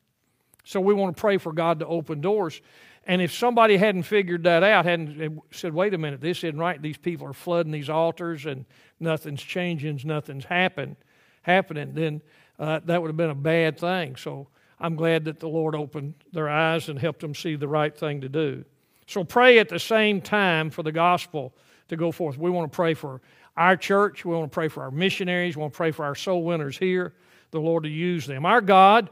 So 0.64 0.80
we 0.80 0.94
want 0.94 1.14
to 1.14 1.20
pray 1.20 1.36
for 1.36 1.52
God 1.52 1.80
to 1.80 1.86
open 1.86 2.22
doors. 2.22 2.60
And 3.06 3.22
if 3.22 3.32
somebody 3.32 3.76
hadn't 3.76 4.02
figured 4.02 4.44
that 4.44 4.62
out, 4.62 4.84
hadn't 4.84 5.40
said, 5.50 5.72
wait 5.72 5.94
a 5.94 5.98
minute, 5.98 6.20
this 6.20 6.44
isn't 6.44 6.58
right, 6.58 6.80
these 6.80 6.98
people 6.98 7.26
are 7.26 7.32
flooding 7.32 7.72
these 7.72 7.88
altars 7.88 8.46
and 8.46 8.64
nothing's 9.00 9.42
changing, 9.42 10.00
nothing's 10.04 10.44
happen, 10.44 10.96
happening, 11.42 11.92
then 11.94 12.22
uh, 12.58 12.80
that 12.84 13.00
would 13.00 13.08
have 13.08 13.16
been 13.16 13.30
a 13.30 13.34
bad 13.34 13.78
thing. 13.78 14.16
So 14.16 14.48
I'm 14.80 14.96
glad 14.96 15.24
that 15.26 15.40
the 15.40 15.48
Lord 15.48 15.74
opened 15.74 16.14
their 16.32 16.48
eyes 16.48 16.88
and 16.88 16.98
helped 16.98 17.20
them 17.20 17.34
see 17.34 17.56
the 17.56 17.68
right 17.68 17.96
thing 17.96 18.20
to 18.22 18.28
do. 18.28 18.64
So 19.06 19.24
pray 19.24 19.58
at 19.58 19.68
the 19.68 19.78
same 19.78 20.20
time 20.20 20.70
for 20.70 20.82
the 20.82 20.92
gospel 20.92 21.54
to 21.88 21.96
go 21.96 22.12
forth. 22.12 22.36
We 22.36 22.50
want 22.50 22.70
to 22.70 22.76
pray 22.76 22.94
for 22.94 23.22
our 23.58 23.76
church. 23.76 24.24
We 24.24 24.34
want 24.34 24.50
to 24.50 24.54
pray 24.54 24.68
for 24.68 24.82
our 24.84 24.90
missionaries. 24.90 25.56
We 25.56 25.60
want 25.60 25.74
to 25.74 25.76
pray 25.76 25.90
for 25.90 26.04
our 26.04 26.14
soul 26.14 26.44
winners 26.44 26.78
here, 26.78 27.12
the 27.50 27.60
Lord 27.60 27.82
to 27.82 27.90
use 27.90 28.26
them. 28.26 28.46
Our 28.46 28.60
God 28.60 29.10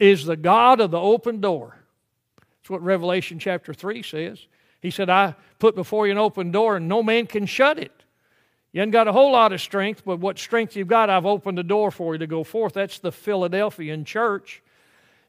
is 0.00 0.24
the 0.24 0.36
God 0.36 0.80
of 0.80 0.90
the 0.90 1.00
open 1.00 1.40
door. 1.40 1.76
That's 2.38 2.70
what 2.70 2.82
Revelation 2.82 3.38
chapter 3.38 3.74
3 3.74 4.02
says. 4.02 4.46
He 4.80 4.90
said, 4.90 5.10
I 5.10 5.34
put 5.58 5.74
before 5.74 6.06
you 6.06 6.12
an 6.12 6.18
open 6.18 6.50
door, 6.50 6.76
and 6.76 6.88
no 6.88 7.02
man 7.02 7.26
can 7.26 7.46
shut 7.46 7.78
it. 7.78 7.92
You 8.72 8.80
haven't 8.80 8.92
got 8.92 9.06
a 9.06 9.12
whole 9.12 9.32
lot 9.32 9.52
of 9.52 9.60
strength, 9.60 10.02
but 10.04 10.18
what 10.18 10.38
strength 10.38 10.74
you've 10.74 10.88
got, 10.88 11.10
I've 11.10 11.26
opened 11.26 11.58
the 11.58 11.62
door 11.62 11.90
for 11.90 12.14
you 12.14 12.18
to 12.18 12.26
go 12.26 12.42
forth. 12.42 12.72
That's 12.72 12.98
the 12.98 13.12
Philadelphian 13.12 14.04
church 14.04 14.62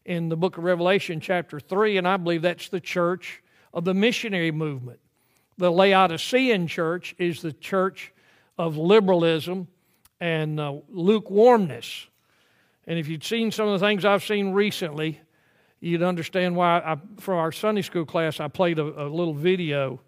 in 0.05 0.29
the 0.29 0.37
book 0.37 0.57
of 0.57 0.63
Revelation, 0.63 1.19
chapter 1.19 1.59
3, 1.59 1.97
and 1.97 2.07
I 2.07 2.15
believe 2.17 2.41
that's 2.41 2.69
the 2.69 2.79
church 2.79 3.43
of 3.73 3.83
the 3.83 3.93
missionary 3.93 4.51
movement. 4.51 4.99
The 5.57 5.71
Laodicean 5.71 6.67
church 6.67 7.13
is 7.17 7.41
the 7.41 7.53
church 7.53 8.13
of 8.57 8.77
liberalism 8.77 9.67
and 10.19 10.59
uh, 10.59 10.73
lukewarmness. 10.89 12.07
And 12.87 12.99
if 12.99 13.07
you'd 13.07 13.23
seen 13.23 13.51
some 13.51 13.67
of 13.67 13.79
the 13.79 13.85
things 13.85 14.05
I've 14.05 14.23
seen 14.23 14.51
recently, 14.51 15.19
you'd 15.79 16.03
understand 16.03 16.55
why. 16.55 16.79
I, 16.79 16.97
for 17.19 17.35
our 17.35 17.51
Sunday 17.51 17.81
school 17.81 18.05
class, 18.05 18.39
I 18.39 18.47
played 18.47 18.79
a, 18.79 19.05
a 19.05 19.07
little 19.07 19.33
video 19.33 20.01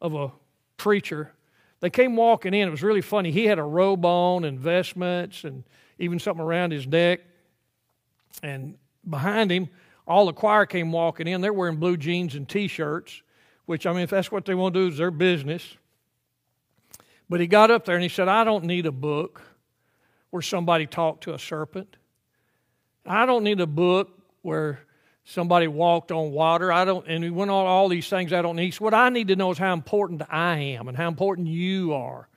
of 0.00 0.14
a 0.14 0.32
preacher. 0.76 1.32
They 1.80 1.90
came 1.90 2.16
walking 2.16 2.54
in. 2.54 2.68
It 2.68 2.70
was 2.70 2.82
really 2.82 3.00
funny. 3.00 3.30
He 3.30 3.46
had 3.46 3.58
a 3.58 3.62
robe 3.62 4.04
on, 4.04 4.44
and 4.44 4.58
vestments 4.58 5.44
and 5.44 5.64
even 5.98 6.18
something 6.18 6.44
around 6.44 6.72
his 6.72 6.86
neck. 6.86 7.20
And 8.42 8.76
behind 9.08 9.50
him, 9.50 9.68
all 10.06 10.26
the 10.26 10.32
choir 10.32 10.66
came 10.66 10.92
walking 10.92 11.26
in. 11.26 11.40
They're 11.40 11.52
wearing 11.52 11.76
blue 11.76 11.96
jeans 11.96 12.34
and 12.34 12.48
t 12.48 12.68
shirts, 12.68 13.22
which, 13.66 13.86
I 13.86 13.92
mean, 13.92 14.02
if 14.02 14.10
that's 14.10 14.30
what 14.30 14.44
they 14.44 14.54
want 14.54 14.74
to 14.74 14.80
do, 14.80 14.88
is 14.88 14.98
their 14.98 15.10
business. 15.10 15.76
But 17.28 17.40
he 17.40 17.46
got 17.46 17.70
up 17.70 17.84
there 17.84 17.96
and 17.96 18.02
he 18.02 18.08
said, 18.08 18.28
I 18.28 18.44
don't 18.44 18.64
need 18.64 18.86
a 18.86 18.92
book 18.92 19.42
where 20.30 20.42
somebody 20.42 20.86
talked 20.86 21.24
to 21.24 21.34
a 21.34 21.38
serpent. 21.38 21.96
I 23.04 23.26
don't 23.26 23.44
need 23.44 23.60
a 23.60 23.66
book 23.66 24.10
where 24.42 24.80
somebody 25.24 25.66
walked 25.66 26.12
on 26.12 26.30
water. 26.32 26.72
I 26.72 26.84
don't, 26.84 27.06
and 27.08 27.24
he 27.24 27.30
went 27.30 27.50
on 27.50 27.66
all 27.66 27.88
these 27.88 28.08
things 28.08 28.32
I 28.32 28.42
don't 28.42 28.56
need. 28.56 28.72
So 28.74 28.84
what 28.84 28.94
I 28.94 29.08
need 29.08 29.28
to 29.28 29.36
know 29.36 29.50
is 29.50 29.58
how 29.58 29.72
important 29.72 30.22
I 30.28 30.58
am 30.58 30.88
and 30.88 30.96
how 30.96 31.08
important 31.08 31.48
you 31.48 31.94
are. 31.94 32.28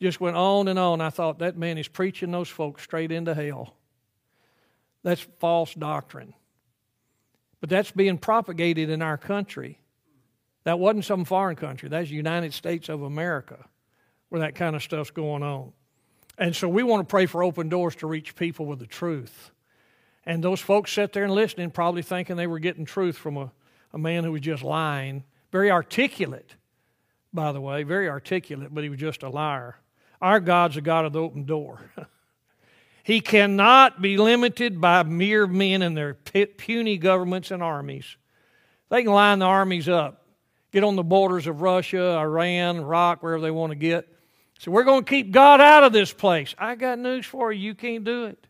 Just 0.00 0.20
went 0.20 0.36
on 0.36 0.68
and 0.68 0.78
on. 0.78 1.00
I 1.00 1.10
thought 1.10 1.40
that 1.40 1.56
man 1.56 1.78
is 1.78 1.88
preaching 1.88 2.30
those 2.30 2.48
folks 2.48 2.82
straight 2.82 3.10
into 3.10 3.34
hell. 3.34 3.74
That's 5.02 5.26
false 5.38 5.74
doctrine. 5.74 6.34
But 7.60 7.70
that's 7.70 7.90
being 7.90 8.18
propagated 8.18 8.90
in 8.90 9.02
our 9.02 9.16
country. 9.16 9.80
That 10.64 10.78
wasn't 10.78 11.06
some 11.06 11.24
foreign 11.24 11.56
country. 11.56 11.88
That's 11.88 12.10
the 12.10 12.14
United 12.14 12.52
States 12.52 12.88
of 12.88 13.02
America 13.02 13.64
where 14.28 14.40
that 14.40 14.54
kind 14.54 14.76
of 14.76 14.82
stuff's 14.82 15.10
going 15.10 15.42
on. 15.42 15.72
And 16.38 16.54
so 16.54 16.68
we 16.68 16.82
want 16.82 17.06
to 17.06 17.10
pray 17.10 17.26
for 17.26 17.42
open 17.42 17.68
doors 17.68 17.96
to 17.96 18.06
reach 18.06 18.36
people 18.36 18.66
with 18.66 18.78
the 18.78 18.86
truth. 18.86 19.50
And 20.24 20.42
those 20.42 20.60
folks 20.60 20.92
sat 20.92 21.12
there 21.12 21.24
and 21.24 21.34
listening, 21.34 21.70
probably 21.70 22.02
thinking 22.02 22.36
they 22.36 22.46
were 22.46 22.58
getting 22.58 22.84
truth 22.84 23.16
from 23.16 23.36
a, 23.36 23.52
a 23.92 23.98
man 23.98 24.24
who 24.24 24.32
was 24.32 24.42
just 24.42 24.62
lying. 24.62 25.24
Very 25.50 25.70
articulate, 25.70 26.54
by 27.32 27.52
the 27.52 27.60
way, 27.60 27.82
very 27.82 28.08
articulate, 28.08 28.72
but 28.72 28.84
he 28.84 28.90
was 28.90 29.00
just 29.00 29.22
a 29.22 29.30
liar. 29.30 29.78
Our 30.20 30.38
God's 30.40 30.76
a 30.76 30.80
God 30.80 31.06
of 31.06 31.12
the 31.12 31.20
open 31.20 31.44
door. 31.44 31.80
he 33.02 33.20
cannot 33.20 34.02
be 34.02 34.16
limited 34.16 34.80
by 34.80 35.02
mere 35.02 35.46
men 35.46 35.82
and 35.82 35.96
their 35.96 36.14
puny 36.14 36.98
governments 36.98 37.50
and 37.50 37.62
armies. 37.62 38.16
They 38.90 39.02
can 39.02 39.12
line 39.12 39.38
the 39.38 39.46
armies 39.46 39.88
up, 39.88 40.26
get 40.72 40.84
on 40.84 40.96
the 40.96 41.02
borders 41.02 41.46
of 41.46 41.62
Russia, 41.62 42.16
Iran, 42.16 42.76
Iraq, 42.76 43.22
wherever 43.22 43.40
they 43.40 43.50
want 43.50 43.70
to 43.70 43.76
get. 43.76 44.08
So 44.58 44.72
we're 44.72 44.84
going 44.84 45.04
to 45.04 45.08
keep 45.08 45.30
God 45.30 45.60
out 45.60 45.84
of 45.84 45.92
this 45.92 46.12
place. 46.12 46.54
I 46.58 46.74
got 46.74 46.98
news 46.98 47.24
for 47.24 47.52
you. 47.52 47.68
You 47.68 47.74
can't 47.74 48.04
do 48.04 48.26
it. 48.26 48.46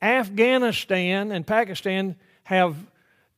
Afghanistan 0.00 1.32
and 1.32 1.46
Pakistan 1.46 2.16
have 2.44 2.76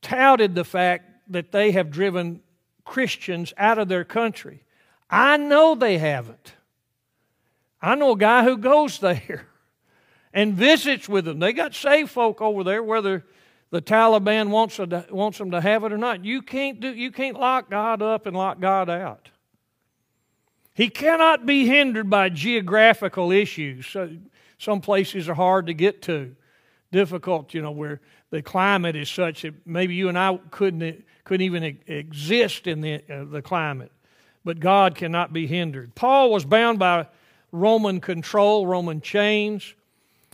touted 0.01 0.55
the 0.55 0.63
fact 0.63 1.09
that 1.29 1.51
they 1.51 1.71
have 1.71 1.89
driven 1.89 2.41
Christians 2.85 3.53
out 3.57 3.79
of 3.79 3.87
their 3.87 4.03
country. 4.03 4.63
I 5.09 5.37
know 5.37 5.73
they 5.75 5.97
haven't. 5.97 6.53
I 7.81 7.95
know 7.95 8.11
a 8.11 8.17
guy 8.17 8.43
who 8.43 8.57
goes 8.57 8.99
there 8.99 9.47
and 10.33 10.53
visits 10.53 11.09
with 11.09 11.25
them. 11.25 11.39
They 11.39 11.53
got 11.53 11.73
saved 11.73 12.11
folk 12.11 12.41
over 12.41 12.63
there, 12.63 12.83
whether 12.83 13.25
the 13.71 13.81
Taliban 13.81 14.49
wants, 14.49 14.79
wants 15.09 15.37
them 15.39 15.51
to 15.51 15.59
have 15.59 15.83
it 15.83 15.91
or 15.91 15.97
not. 15.97 16.23
You 16.23 16.43
can't, 16.43 16.79
do, 16.79 16.93
you 16.93 17.11
can't 17.11 17.39
lock 17.39 17.71
God 17.71 18.01
up 18.01 18.27
and 18.27 18.35
lock 18.35 18.59
God 18.59 18.89
out. 18.89 19.29
He 20.73 20.89
cannot 20.89 21.45
be 21.45 21.67
hindered 21.67 22.09
by 22.09 22.29
geographical 22.29 23.31
issues. 23.31 23.85
So, 23.87 24.09
some 24.57 24.81
places 24.81 25.27
are 25.29 25.33
hard 25.33 25.67
to 25.67 25.73
get 25.73 26.01
to, 26.03 26.35
difficult, 26.91 27.53
you 27.53 27.61
know, 27.61 27.71
where 27.71 27.99
the 28.29 28.41
climate 28.41 28.95
is 28.95 29.09
such 29.09 29.41
that 29.41 29.53
maybe 29.67 29.93
you 29.93 30.09
and 30.09 30.17
I 30.17 30.39
couldn't, 30.51 31.03
couldn't 31.23 31.45
even 31.45 31.79
exist 31.87 32.65
in 32.65 32.81
the, 32.81 33.03
uh, 33.09 33.25
the 33.25 33.41
climate. 33.41 33.91
But 34.45 34.59
God 34.59 34.95
cannot 34.95 35.33
be 35.33 35.47
hindered. 35.47 35.95
Paul 35.95 36.31
was 36.31 36.45
bound 36.45 36.79
by 36.79 37.07
Roman 37.51 37.99
control, 37.99 38.65
Roman 38.65 39.01
chains, 39.01 39.75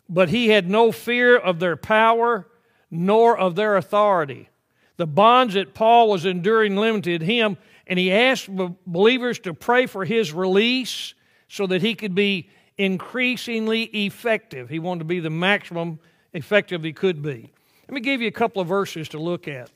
but 0.07 0.29
he 0.29 0.47
had 0.47 0.69
no 0.69 0.91
fear 0.91 1.37
of 1.37 1.59
their 1.59 1.75
power 1.75 2.47
nor 2.89 3.37
of 3.37 3.55
their 3.55 3.75
authority. 3.77 4.49
The 4.97 5.07
bonds 5.07 5.53
that 5.53 5.73
Paul 5.73 6.09
was 6.09 6.25
enduring 6.25 6.75
limited 6.75 7.21
him 7.21 7.57
and 7.89 7.97
he 7.97 8.13
asked 8.13 8.47
believers 8.85 9.39
to 9.39 9.53
pray 9.53 9.87
for 9.87 10.05
his 10.05 10.31
release 10.31 11.15
so 11.47 11.65
that 11.65 11.81
he 11.81 11.95
could 11.95 12.13
be 12.13 12.47
increasingly 12.77 13.83
effective. 13.85 14.69
He 14.69 14.77
wanted 14.77 14.99
to 14.99 15.05
be 15.05 15.19
the 15.19 15.31
maximum 15.31 15.99
effective 16.31 16.83
he 16.83 16.93
could 16.93 17.23
be. 17.23 17.51
Let 17.87 17.95
me 17.95 18.01
give 18.01 18.21
you 18.21 18.27
a 18.27 18.31
couple 18.31 18.61
of 18.61 18.67
verses 18.67 19.09
to 19.09 19.19
look 19.19 19.47
at. 19.47 19.71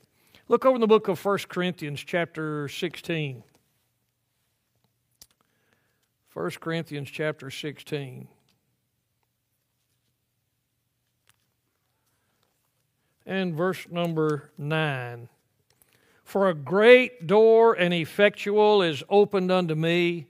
Look 0.46 0.64
over 0.64 0.76
in 0.76 0.80
the 0.80 0.86
book 0.86 1.08
of 1.08 1.22
1 1.22 1.38
Corinthians, 1.48 2.00
chapter 2.00 2.68
16. 2.68 3.42
1 6.32 6.50
Corinthians, 6.60 7.10
chapter 7.10 7.50
16. 7.50 8.28
And 13.26 13.54
verse 13.54 13.88
number 13.90 14.52
9. 14.56 15.28
For 16.24 16.48
a 16.48 16.54
great 16.54 17.26
door 17.26 17.74
and 17.74 17.94
effectual 17.94 18.82
is 18.82 19.04
opened 19.08 19.52
unto 19.52 19.74
me, 19.74 20.26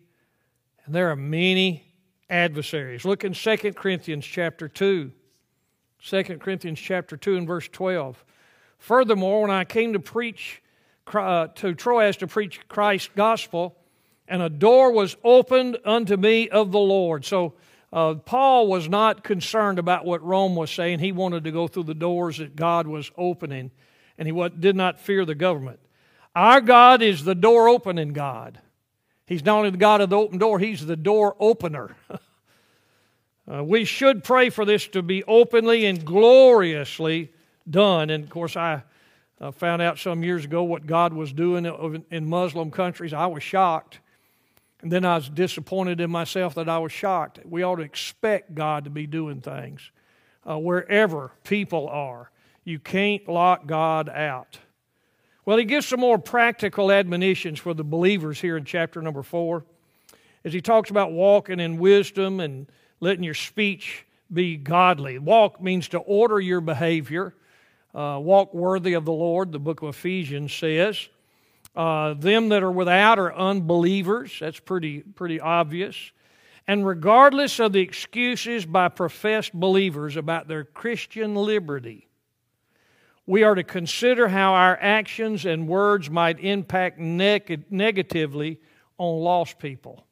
and 0.85 0.95
there 0.95 1.11
are 1.11 1.17
many 1.17 1.85
adversaries. 2.29 3.05
Look 3.05 3.25
in 3.25 3.33
2 3.33 3.57
Corinthians 3.75 4.27
chapter 4.27 4.69
2. 4.69 5.11
2 6.05 6.23
Corinthians 6.39 6.79
chapter 6.79 7.17
2 7.17 7.37
and 7.37 7.47
verse 7.47 7.69
12. 7.69 8.23
Furthermore, 8.79 9.43
when 9.43 9.51
I 9.51 9.65
came 9.65 9.95
to 9.95 10.01
preach 10.01 10.61
uh, 11.13 11.49
to 11.55 11.75
Troas 11.75 12.17
to 12.19 12.27
preach 12.27 12.61
Christ's 12.69 13.11
gospel, 13.15 13.77
and 14.27 14.43
a 14.43 14.49
door 14.49 14.93
was 14.93 15.17
opened 15.23 15.79
unto 15.85 16.17
me 16.17 16.49
of 16.49 16.73
the 16.73 16.79
Lord. 16.79 17.25
So 17.25 17.55
uh, 17.93 18.15
Paul 18.15 18.67
was 18.67 18.89
not 18.89 19.23
concerned 19.23 19.79
about 19.79 20.05
what 20.05 20.23
Rome 20.23 20.57
was 20.57 20.71
saying. 20.71 20.99
He 20.99 21.13
wanted 21.13 21.45
to 21.45 21.53
go 21.53 21.69
through 21.69 21.85
the 21.85 21.95
doors 21.95 22.39
that 22.39 22.57
God 22.57 22.87
was 22.87 23.11
opening, 23.17 23.71
and 24.19 24.27
he 24.27 24.49
did 24.59 24.77
not 24.77 24.99
fear 24.99 25.25
the 25.25 25.35
government. 25.35 25.79
Our 26.35 26.61
God 26.61 27.03
is 27.03 27.25
the 27.25 27.35
door 27.35 27.69
opening 27.69 28.13
God. 28.13 28.61
He's 29.27 29.45
not 29.45 29.59
only 29.59 29.71
the 29.71 29.77
God 29.77 30.01
of 30.01 30.11
the 30.11 30.17
open 30.17 30.39
door, 30.39 30.59
He's 30.59 30.85
the 30.85 30.97
door 30.97 31.37
opener. 31.39 31.97
uh, 33.53 33.65
we 33.65 33.85
should 33.85 34.25
pray 34.25 34.51
for 34.51 34.65
this 34.65 34.87
to 34.89 35.03
be 35.03 35.25
openly 35.25 35.87
and 35.87 36.05
gloriously 36.05 37.33
done. 37.69 38.11
And 38.11 38.25
of 38.25 38.31
course, 38.31 38.57
I 38.57 38.83
uh, 39.41 39.51
found 39.53 39.81
out 39.81 39.99
some 39.99 40.23
years 40.23 40.45
ago 40.45 40.63
what 40.63 40.87
God 40.87 41.13
was 41.13 41.33
doing 41.33 41.67
in 42.11 42.29
Muslim 42.29 42.71
countries. 42.71 43.13
I 43.13 43.27
was 43.27 43.43
shocked. 43.43 44.01
And 44.83 44.93
then 44.93 45.05
I 45.07 45.17
was 45.17 45.31
disappointed 45.31 46.01
in 46.01 46.11
myself 46.11 46.55
that 46.57 46.69
I 46.69 46.77
was 46.79 46.93
shocked. 46.93 47.41
We 47.45 47.63
ought 47.63 47.77
to 47.77 47.83
expect 47.83 48.55
God 48.55 48.85
to 48.85 48.91
be 48.91 49.07
doing 49.07 49.41
things 49.41 49.91
uh, 50.45 50.59
wherever 50.59 51.33
people 51.43 51.89
are. 51.89 52.31
You 52.65 52.79
can't 52.79 53.27
lock 53.27 53.67
God 53.67 54.11
out. 54.11 54.59
Well, 55.47 55.59
he 55.59 55.65
gives 55.65 55.87
some 55.87 56.01
more 56.01 56.19
practical 56.19 56.91
admonitions 56.91 57.59
for 57.59 57.75
the 57.75 57.85
believers 57.85 58.41
here 58.41 58.57
in 58.57 58.65
chapter 58.65 59.03
number 59.03 59.23
four 59.23 59.65
as 60.45 60.53
he 60.53 60.61
talks 60.61 60.91
about 60.91 61.13
walking 61.13 61.61
in 61.61 61.79
wisdom 61.79 62.41
and 62.41 62.67
letting 63.01 63.25
your 63.25 63.35
speech 63.35 64.07
be 64.33 64.57
godly. 64.57 65.19
Walk 65.19 65.61
means 65.61 65.89
to 65.89 65.99
order 65.99 66.41
your 66.41 66.63
behavior, 66.63 67.35
uh, 67.95 68.19
walk 68.23 68.55
worthy 68.55 68.95
of 68.95 69.05
the 69.05 69.13
Lord, 69.13 69.53
the 69.53 69.59
book 69.59 69.83
of 69.83 69.91
Ephesians 69.91 70.53
says. 70.53 71.09
Uh, 71.77 72.15
them 72.15 72.49
that 72.51 72.63
are 72.63 72.71
without 72.71 73.19
are 73.19 73.35
unbelievers. 73.35 74.37
That's 74.41 74.61
pretty, 74.61 75.01
pretty 75.01 75.41
obvious. 75.41 76.13
And 76.67 76.87
regardless 76.87 77.61
of 77.61 77.73
the 77.73 77.81
excuses 77.81 78.65
by 78.65 78.89
professed 78.89 79.53
believers 79.53 80.17
about 80.17 80.49
their 80.49 80.65
Christian 80.65 81.35
liberty, 81.35 82.07
we 83.27 83.43
are 83.43 83.55
to 83.55 83.65
consider 83.65 84.29
how 84.29 84.53
our 84.53 84.79
actions 84.81 85.47
and 85.47 85.67
words 85.67 86.11
might 86.11 86.41
impact 86.41 86.99
neg- 86.99 87.65
negatively 87.71 88.61
on 88.99 89.21
lost 89.21 89.59
people. 89.59 90.05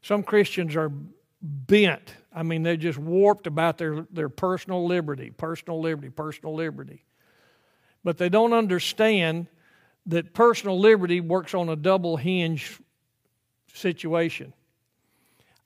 Some 0.00 0.22
Christians 0.22 0.76
are 0.76 0.92
bent. 1.40 2.14
I 2.32 2.44
mean, 2.44 2.62
they're 2.62 2.76
just 2.76 2.98
warped 2.98 3.46
about 3.46 3.78
their, 3.78 4.06
their 4.12 4.28
personal 4.28 4.86
liberty, 4.86 5.30
personal 5.30 5.80
liberty, 5.80 6.08
personal 6.08 6.54
liberty. 6.54 7.04
But 8.04 8.18
they 8.18 8.28
don't 8.28 8.52
understand 8.52 9.48
that 10.06 10.34
personal 10.34 10.78
liberty 10.78 11.20
works 11.20 11.54
on 11.54 11.68
a 11.68 11.76
double 11.76 12.16
hinge 12.16 12.80
situation. 13.74 14.52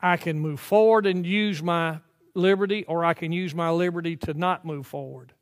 I 0.00 0.16
can 0.16 0.38
move 0.38 0.60
forward 0.60 1.06
and 1.06 1.24
use 1.24 1.62
my 1.62 2.00
liberty, 2.34 2.84
or 2.84 3.04
I 3.04 3.14
can 3.14 3.32
use 3.32 3.54
my 3.54 3.70
liberty 3.70 4.16
to 4.16 4.34
not 4.34 4.64
move 4.64 4.86
forward. 4.86 5.32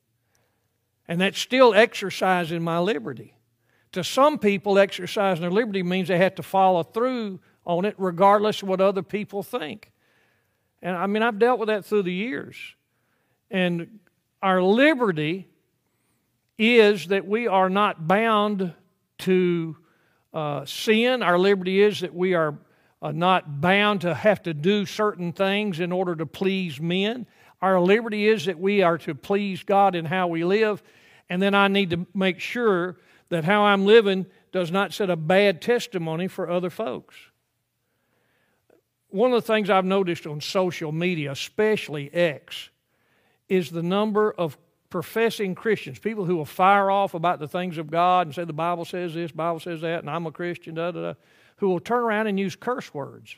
And 1.06 1.20
that's 1.20 1.38
still 1.38 1.74
exercising 1.74 2.62
my 2.62 2.78
liberty. 2.78 3.36
To 3.92 4.02
some 4.02 4.38
people, 4.38 4.78
exercising 4.78 5.42
their 5.42 5.50
liberty 5.50 5.82
means 5.82 6.08
they 6.08 6.18
have 6.18 6.34
to 6.36 6.42
follow 6.42 6.82
through 6.82 7.40
on 7.64 7.84
it 7.84 7.94
regardless 7.98 8.62
of 8.62 8.68
what 8.68 8.80
other 8.80 9.02
people 9.02 9.42
think. 9.42 9.92
And 10.82 10.96
I 10.96 11.06
mean, 11.06 11.22
I've 11.22 11.38
dealt 11.38 11.58
with 11.58 11.68
that 11.68 11.84
through 11.84 12.02
the 12.02 12.12
years. 12.12 12.56
And 13.50 14.00
our 14.42 14.62
liberty 14.62 15.48
is 16.58 17.06
that 17.06 17.26
we 17.26 17.46
are 17.46 17.70
not 17.70 18.06
bound 18.06 18.74
to 19.20 19.76
uh, 20.32 20.64
sin. 20.66 21.22
Our 21.22 21.38
liberty 21.38 21.82
is 21.82 22.00
that 22.00 22.14
we 22.14 22.34
are 22.34 22.58
uh, 23.00 23.12
not 23.12 23.60
bound 23.60 24.02
to 24.02 24.14
have 24.14 24.42
to 24.42 24.54
do 24.54 24.86
certain 24.86 25.32
things 25.32 25.80
in 25.80 25.92
order 25.92 26.16
to 26.16 26.26
please 26.26 26.80
men. 26.80 27.26
Our 27.62 27.80
liberty 27.80 28.28
is 28.28 28.46
that 28.46 28.58
we 28.58 28.82
are 28.82 28.98
to 28.98 29.14
please 29.14 29.62
God 29.62 29.94
in 29.94 30.04
how 30.04 30.28
we 30.28 30.44
live. 30.44 30.82
And 31.28 31.40
then 31.40 31.54
I 31.54 31.68
need 31.68 31.90
to 31.90 32.06
make 32.14 32.40
sure 32.40 32.96
that 33.30 33.44
how 33.44 33.62
I'm 33.62 33.86
living 33.86 34.26
does 34.52 34.70
not 34.70 34.92
set 34.92 35.10
a 35.10 35.16
bad 35.16 35.62
testimony 35.62 36.28
for 36.28 36.50
other 36.50 36.70
folks. 36.70 37.16
One 39.08 39.32
of 39.32 39.42
the 39.42 39.46
things 39.46 39.70
I've 39.70 39.84
noticed 39.84 40.26
on 40.26 40.40
social 40.40 40.92
media, 40.92 41.32
especially 41.32 42.12
X, 42.12 42.70
is 43.48 43.70
the 43.70 43.82
number 43.82 44.32
of 44.32 44.58
professing 44.90 45.54
Christians, 45.54 45.98
people 45.98 46.24
who 46.24 46.36
will 46.36 46.44
fire 46.44 46.90
off 46.90 47.14
about 47.14 47.40
the 47.40 47.48
things 47.48 47.78
of 47.78 47.90
God 47.90 48.26
and 48.26 48.34
say 48.34 48.44
the 48.44 48.52
Bible 48.52 48.84
says 48.84 49.14
this, 49.14 49.32
Bible 49.32 49.60
says 49.60 49.80
that, 49.80 50.00
and 50.00 50.10
I'm 50.10 50.26
a 50.26 50.32
Christian, 50.32 50.74
da 50.74 50.92
da 50.92 51.00
da, 51.00 51.14
who 51.56 51.68
will 51.68 51.80
turn 51.80 52.04
around 52.04 52.26
and 52.28 52.38
use 52.38 52.54
curse 52.54 52.92
words. 52.94 53.36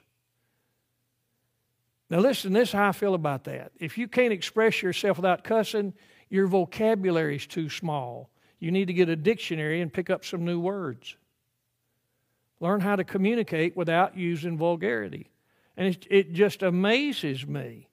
Now, 2.08 2.18
listen, 2.18 2.52
this 2.52 2.68
is 2.68 2.72
how 2.72 2.88
I 2.88 2.92
feel 2.92 3.14
about 3.14 3.44
that. 3.44 3.72
If 3.78 3.98
you 3.98 4.06
can't 4.06 4.32
express 4.32 4.80
yourself 4.80 5.18
without 5.18 5.42
cussing, 5.42 5.92
your 6.28 6.46
vocabulary 6.46 7.36
is 7.36 7.46
too 7.46 7.68
small. 7.68 8.30
You 8.58 8.70
need 8.70 8.86
to 8.86 8.92
get 8.92 9.08
a 9.08 9.16
dictionary 9.16 9.80
and 9.80 9.92
pick 9.92 10.08
up 10.08 10.24
some 10.24 10.44
new 10.44 10.60
words. 10.60 11.16
Learn 12.60 12.80
how 12.80 12.96
to 12.96 13.04
communicate 13.04 13.76
without 13.76 14.16
using 14.16 14.56
vulgarity. 14.56 15.30
And 15.76 15.88
it, 15.88 16.06
it 16.08 16.32
just 16.32 16.62
amazes 16.62 17.46
me. 17.46 17.88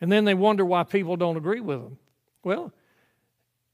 And 0.00 0.10
then 0.10 0.24
they 0.24 0.34
wonder 0.34 0.64
why 0.64 0.84
people 0.84 1.16
don't 1.16 1.36
agree 1.36 1.60
with 1.60 1.82
them. 1.82 1.98
Well, 2.44 2.72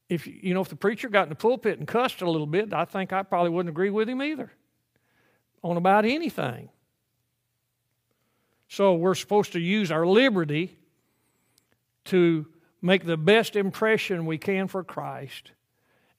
if 0.08 0.26
you 0.26 0.54
know 0.54 0.60
if 0.60 0.68
the 0.68 0.76
preacher 0.76 1.08
got 1.08 1.24
in 1.24 1.28
the 1.28 1.34
pulpit 1.34 1.78
and 1.78 1.86
cussed 1.86 2.22
a 2.22 2.30
little 2.30 2.46
bit, 2.46 2.72
I 2.72 2.84
think 2.86 3.12
I 3.12 3.22
probably 3.22 3.50
wouldn't 3.50 3.70
agree 3.70 3.90
with 3.90 4.08
him 4.08 4.22
either 4.22 4.50
on 5.62 5.76
about 5.76 6.04
anything. 6.04 6.68
So 8.74 8.94
we're 8.94 9.14
supposed 9.14 9.52
to 9.52 9.60
use 9.60 9.90
our 9.90 10.06
liberty 10.06 10.76
to 12.06 12.46
make 12.82 13.04
the 13.04 13.16
best 13.16 13.56
impression 13.56 14.26
we 14.26 14.38
can 14.38 14.68
for 14.68 14.84
Christ 14.84 15.52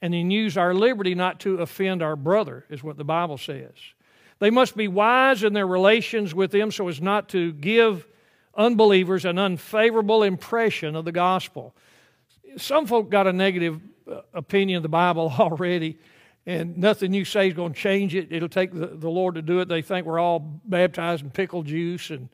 and 0.01 0.13
then 0.13 0.31
use 0.31 0.57
our 0.57 0.73
liberty 0.73 1.15
not 1.15 1.39
to 1.41 1.61
offend 1.61 2.01
our 2.01 2.15
brother, 2.15 2.65
is 2.69 2.83
what 2.83 2.97
the 2.97 3.03
Bible 3.03 3.37
says. 3.37 3.73
They 4.39 4.49
must 4.49 4.75
be 4.75 4.87
wise 4.87 5.43
in 5.43 5.53
their 5.53 5.67
relations 5.67 6.33
with 6.33 6.51
them 6.51 6.71
so 6.71 6.87
as 6.87 7.01
not 7.01 7.29
to 7.29 7.53
give 7.53 8.07
unbelievers 8.55 9.25
an 9.25 9.37
unfavorable 9.37 10.23
impression 10.23 10.95
of 10.95 11.05
the 11.05 11.11
gospel 11.11 11.75
some 12.57 12.85
folk 12.85 13.09
got 13.09 13.27
a 13.27 13.33
negative 13.33 13.81
uh, 14.09 14.21
opinion 14.33 14.77
of 14.77 14.83
the 14.83 14.89
Bible 14.89 15.33
already, 15.39 15.97
and 16.45 16.77
nothing 16.77 17.13
you 17.13 17.25
say 17.25 17.47
is 17.47 17.53
going 17.53 17.73
to 17.73 17.79
change 17.79 18.15
it. 18.15 18.31
It'll 18.31 18.49
take 18.49 18.71
the, 18.71 18.87
the 18.87 19.09
Lord 19.09 19.35
to 19.35 19.41
do 19.41 19.59
it. 19.59 19.67
They 19.67 19.81
think 19.81 20.05
we're 20.05 20.19
all 20.19 20.39
baptized 20.39 21.23
in 21.23 21.31
pickle 21.31 21.63
juice 21.63 22.11
and 22.11 22.29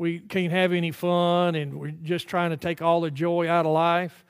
we 0.00 0.18
can't 0.18 0.50
have 0.50 0.72
any 0.72 0.92
fun 0.92 1.54
and 1.54 1.78
we're 1.78 1.90
just 1.90 2.26
trying 2.26 2.48
to 2.48 2.56
take 2.56 2.80
all 2.80 3.02
the 3.02 3.10
joy 3.10 3.46
out 3.50 3.66
of 3.66 3.72
life. 3.72 4.24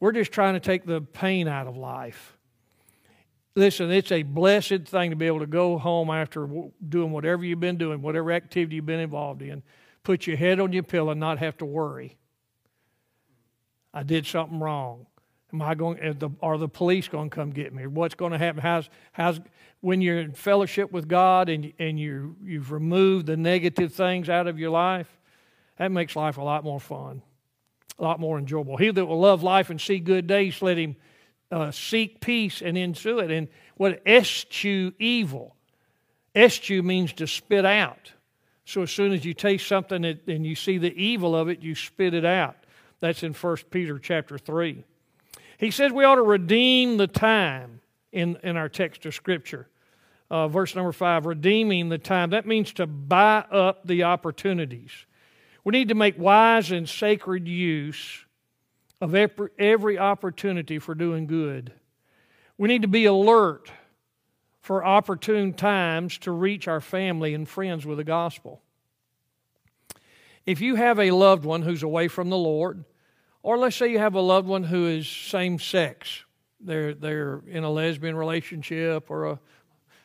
We're 0.00 0.12
just 0.12 0.32
trying 0.32 0.54
to 0.54 0.60
take 0.60 0.86
the 0.86 1.02
pain 1.02 1.46
out 1.46 1.66
of 1.66 1.76
life. 1.76 2.38
Listen, 3.54 3.90
it's 3.90 4.10
a 4.12 4.22
blessed 4.22 4.86
thing 4.86 5.10
to 5.10 5.16
be 5.16 5.26
able 5.26 5.40
to 5.40 5.46
go 5.46 5.76
home 5.76 6.08
after 6.08 6.48
doing 6.88 7.12
whatever 7.12 7.44
you've 7.44 7.60
been 7.60 7.76
doing, 7.76 8.00
whatever 8.00 8.32
activity 8.32 8.76
you've 8.76 8.86
been 8.86 8.98
involved 8.98 9.42
in, 9.42 9.62
put 10.04 10.26
your 10.26 10.38
head 10.38 10.58
on 10.58 10.72
your 10.72 10.84
pillow 10.84 11.10
and 11.10 11.20
not 11.20 11.38
have 11.38 11.58
to 11.58 11.66
worry. 11.66 12.16
I 13.92 14.04
did 14.04 14.26
something 14.26 14.58
wrong. 14.58 15.04
Am 15.52 15.62
I 15.62 15.74
going? 15.74 15.98
The, 16.18 16.30
are 16.42 16.58
the 16.58 16.68
police 16.68 17.08
going 17.08 17.30
to 17.30 17.34
come 17.34 17.50
get 17.50 17.74
me? 17.74 17.86
What's 17.86 18.14
going 18.14 18.32
to 18.32 18.38
happen? 18.38 18.60
How's 18.60 18.88
how's 19.12 19.40
when 19.80 20.00
you're 20.00 20.20
in 20.20 20.32
fellowship 20.32 20.92
with 20.92 21.08
God 21.08 21.48
and 21.48 21.72
and 21.78 21.98
you 21.98 22.36
you've 22.42 22.70
removed 22.72 23.26
the 23.26 23.36
negative 23.36 23.92
things 23.92 24.28
out 24.28 24.46
of 24.46 24.58
your 24.58 24.70
life? 24.70 25.08
That 25.78 25.90
makes 25.90 26.14
life 26.14 26.36
a 26.36 26.42
lot 26.42 26.62
more 26.62 26.78
fun, 26.78 27.22
a 27.98 28.02
lot 28.02 28.20
more 28.20 28.38
enjoyable. 28.38 28.76
He 28.76 28.90
that 28.90 29.06
will 29.06 29.20
love 29.20 29.42
life 29.42 29.70
and 29.70 29.80
see 29.80 29.98
good 29.98 30.26
days, 30.26 30.60
let 30.62 30.76
him 30.76 30.96
uh, 31.50 31.70
seek 31.70 32.20
peace 32.20 32.62
and 32.62 32.78
ensue 32.78 33.18
it. 33.18 33.30
And 33.30 33.48
what 33.76 34.02
eschew 34.06 34.92
evil? 34.98 35.56
Eschew 36.34 36.82
means 36.82 37.12
to 37.14 37.26
spit 37.26 37.64
out. 37.64 38.12
So 38.64 38.82
as 38.82 38.90
soon 38.92 39.12
as 39.12 39.24
you 39.24 39.34
taste 39.34 39.66
something 39.66 40.04
and 40.04 40.46
you 40.46 40.54
see 40.54 40.78
the 40.78 40.94
evil 40.94 41.34
of 41.34 41.48
it, 41.48 41.60
you 41.60 41.74
spit 41.74 42.14
it 42.14 42.24
out. 42.24 42.56
That's 43.00 43.22
in 43.22 43.32
1 43.32 43.56
Peter 43.70 43.98
chapter 43.98 44.38
3. 44.38 44.84
He 45.60 45.70
says 45.70 45.92
we 45.92 46.04
ought 46.04 46.14
to 46.14 46.22
redeem 46.22 46.96
the 46.96 47.06
time 47.06 47.82
in, 48.12 48.38
in 48.42 48.56
our 48.56 48.70
text 48.70 49.04
of 49.04 49.14
Scripture. 49.14 49.68
Uh, 50.30 50.48
verse 50.48 50.74
number 50.74 50.90
5, 50.90 51.26
redeeming 51.26 51.90
the 51.90 51.98
time. 51.98 52.30
That 52.30 52.46
means 52.46 52.72
to 52.74 52.86
buy 52.86 53.44
up 53.50 53.86
the 53.86 54.04
opportunities. 54.04 54.90
We 55.62 55.72
need 55.72 55.88
to 55.88 55.94
make 55.94 56.18
wise 56.18 56.70
and 56.70 56.88
sacred 56.88 57.46
use 57.46 58.24
of 59.02 59.14
every 59.14 59.98
opportunity 59.98 60.78
for 60.78 60.94
doing 60.94 61.26
good. 61.26 61.74
We 62.56 62.66
need 62.66 62.82
to 62.82 62.88
be 62.88 63.04
alert 63.04 63.70
for 64.62 64.82
opportune 64.82 65.52
times 65.52 66.16
to 66.18 66.30
reach 66.30 66.68
our 66.68 66.80
family 66.80 67.34
and 67.34 67.46
friends 67.46 67.84
with 67.84 67.98
the 67.98 68.04
gospel. 68.04 68.62
If 70.46 70.62
you 70.62 70.76
have 70.76 70.98
a 70.98 71.10
loved 71.10 71.44
one 71.44 71.60
who's 71.60 71.82
away 71.82 72.08
from 72.08 72.30
the 72.30 72.38
Lord, 72.38 72.84
or 73.42 73.58
let's 73.58 73.76
say 73.76 73.90
you 73.90 73.98
have 73.98 74.14
a 74.14 74.20
loved 74.20 74.46
one 74.46 74.64
who 74.64 74.86
is 74.86 75.08
same 75.08 75.58
sex, 75.58 76.24
they're, 76.60 76.94
they're 76.94 77.42
in 77.48 77.64
a 77.64 77.70
lesbian 77.70 78.16
relationship 78.16 79.10
or 79.10 79.26
a 79.26 79.40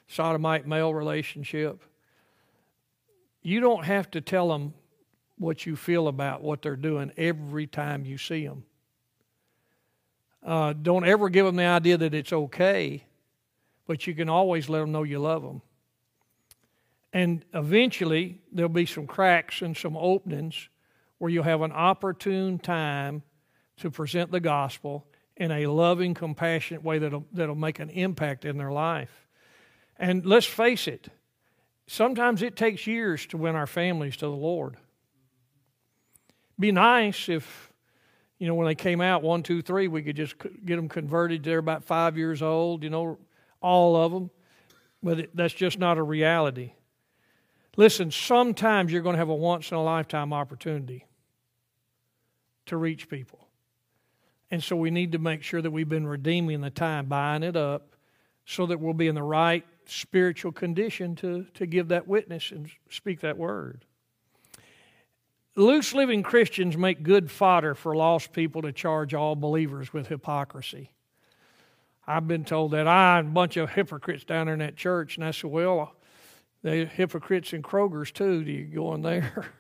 sodomite 0.08 0.68
male 0.68 0.94
relationship, 0.94 1.84
you 3.42 3.60
don't 3.60 3.86
have 3.86 4.10
to 4.12 4.22
tell 4.22 4.48
them 4.50 4.74
what 5.38 5.66
you 5.66 5.76
feel 5.76 6.08
about 6.08 6.42
what 6.42 6.62
they're 6.62 6.76
doing 6.76 7.12
every 7.18 7.68
time 7.68 8.06
you 8.06 8.18
see 8.18 8.46
them. 8.46 8.64
Uh, 10.44 10.74
don't 10.74 11.06
ever 11.06 11.28
give 11.30 11.46
them 11.46 11.56
the 11.56 11.66
idea 11.66 11.98
that 11.98 12.14
it's 12.14 12.32
okay, 12.32 13.04
but 13.88 14.08
you 14.08 14.14
can 14.14 14.30
always 14.30 14.70
let 14.70 14.80
them 14.80 14.92
know 14.92 15.04
you 15.04 15.20
love 15.20 15.42
them. 15.42 15.62
And 17.12 17.44
eventually, 17.54 18.40
there'll 18.52 18.70
be 18.70 18.86
some 18.86 19.08
cracks 19.08 19.62
and 19.62 19.76
some 19.76 19.98
openings 19.98 20.70
where 21.18 21.32
you'll 21.32 21.44
have 21.44 21.62
an 21.62 21.72
opportune 21.72 22.60
time 22.60 23.24
to 23.78 23.92
present 23.92 24.32
the 24.32 24.40
gospel 24.40 25.06
in 25.38 25.52
a 25.52 25.68
loving, 25.68 26.14
compassionate 26.14 26.84
way 26.84 27.00
that'll, 27.00 27.26
that'll 27.32 27.56
make 27.56 27.80
an 27.80 27.90
impact 27.90 28.46
in 28.46 28.58
their 28.58 28.72
life. 28.72 29.28
And 29.98 30.26
let's 30.26 30.46
face 30.46 30.88
it, 30.88 31.08
sometimes 31.88 32.42
it 32.42 32.56
takes 32.56 32.88
years 32.88 33.26
to 33.28 33.38
win 33.38 33.56
our 33.56 33.68
families 33.68 34.18
to 34.18 34.26
the 34.26 34.32
Lord. 34.32 34.78
Be 36.58 36.72
nice 36.72 37.28
if, 37.28 37.72
you 38.40 38.48
know, 38.48 38.56
when 38.56 38.68
they 38.68 38.76
came 38.76 39.02
out, 39.02 39.24
one, 39.24 39.44
two, 39.44 39.62
three, 39.62 39.88
we 39.88 40.02
could 40.02 40.16
just 40.16 40.36
get 40.38 40.78
them 40.78 40.88
converted. 40.88 41.44
They're 41.44 41.60
about 41.60 41.84
five 41.84 42.18
years 42.18 42.42
old, 42.42 42.84
you 42.84 42.90
know, 42.90 43.18
all 43.62 43.96
of 43.96 44.12
them. 44.12 44.30
But 45.04 45.20
it, 45.20 45.36
that's 45.36 45.54
just 45.54 45.78
not 45.78 45.98
a 45.98 46.04
reality. 46.04 46.74
Listen, 47.78 48.12
sometimes 48.12 48.92
you're 48.92 49.02
going 49.02 49.16
to 49.16 49.20
have 49.20 49.30
a 49.30 49.36
once 49.36 49.72
in 49.72 49.78
a 49.78 49.84
lifetime 49.84 50.32
opportunity 50.32 51.06
to 52.68 52.78
reach 52.78 53.10
people. 53.10 53.48
And 54.52 54.64
so 54.64 54.76
we 54.76 54.92
need 54.92 55.12
to 55.12 55.20
make 55.20 55.44
sure 55.44 55.62
that 55.62 55.72
we've 55.72 55.90
been 55.90 56.08
redeeming 56.08 56.62
the 56.62 56.70
time, 56.70 57.08
buying 57.08 57.44
it 57.44 57.56
up, 57.56 57.96
so 58.46 58.66
that 58.68 58.80
we'll 58.80 58.94
be 58.94 59.08
in 59.08 59.16
the 59.16 59.24
right 59.24 59.66
spiritual 59.86 60.52
condition 60.52 61.16
to, 61.18 61.46
to 61.56 61.66
give 61.66 61.90
that 61.90 62.08
witness 62.08 62.52
and 62.52 62.70
speak 62.90 63.22
that 63.22 63.38
word. 63.38 63.86
Loose 65.56 65.94
living 65.94 66.22
Christians 66.22 66.78
make 66.78 67.02
good 67.02 67.32
fodder 67.32 67.76
for 67.76 67.96
lost 67.96 68.34
people 68.34 68.62
to 68.64 68.72
charge 68.72 69.14
all 69.14 69.36
believers 69.36 69.94
with 69.94 70.08
hypocrisy. 70.08 70.92
I've 72.08 72.28
been 72.28 72.46
told 72.46 72.72
that 72.72 72.88
I 72.88 73.20
and 73.20 73.30
a 73.30 73.32
bunch 73.32 73.58
of 73.58 73.72
hypocrites 73.72 74.26
down 74.26 74.46
there 74.46 74.54
in 74.54 74.60
that 74.60 74.76
church, 74.76 75.18
and 75.18 75.26
I 75.26 75.32
said, 75.32 75.50
Well, 75.50 75.96
the 76.66 76.86
hypocrites 76.86 77.54
in 77.54 77.62
Kroger's 77.62 78.12
too. 78.12 78.44
Do 78.44 78.52
you 78.52 78.66
go 78.66 78.94
in 78.96 79.02
there? 79.02 79.46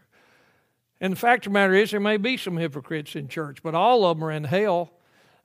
And 1.01 1.11
the 1.11 1.17
fact 1.17 1.45
of 1.45 1.51
the 1.51 1.53
matter 1.55 1.73
is, 1.73 1.91
there 1.91 1.99
may 1.99 2.15
be 2.15 2.37
some 2.37 2.55
hypocrites 2.55 3.17
in 3.17 3.27
church, 3.27 3.61
but 3.61 3.75
all 3.75 4.05
of 4.05 4.17
them 4.17 4.23
are 4.23 4.31
in 4.31 4.45
hell. 4.45 4.93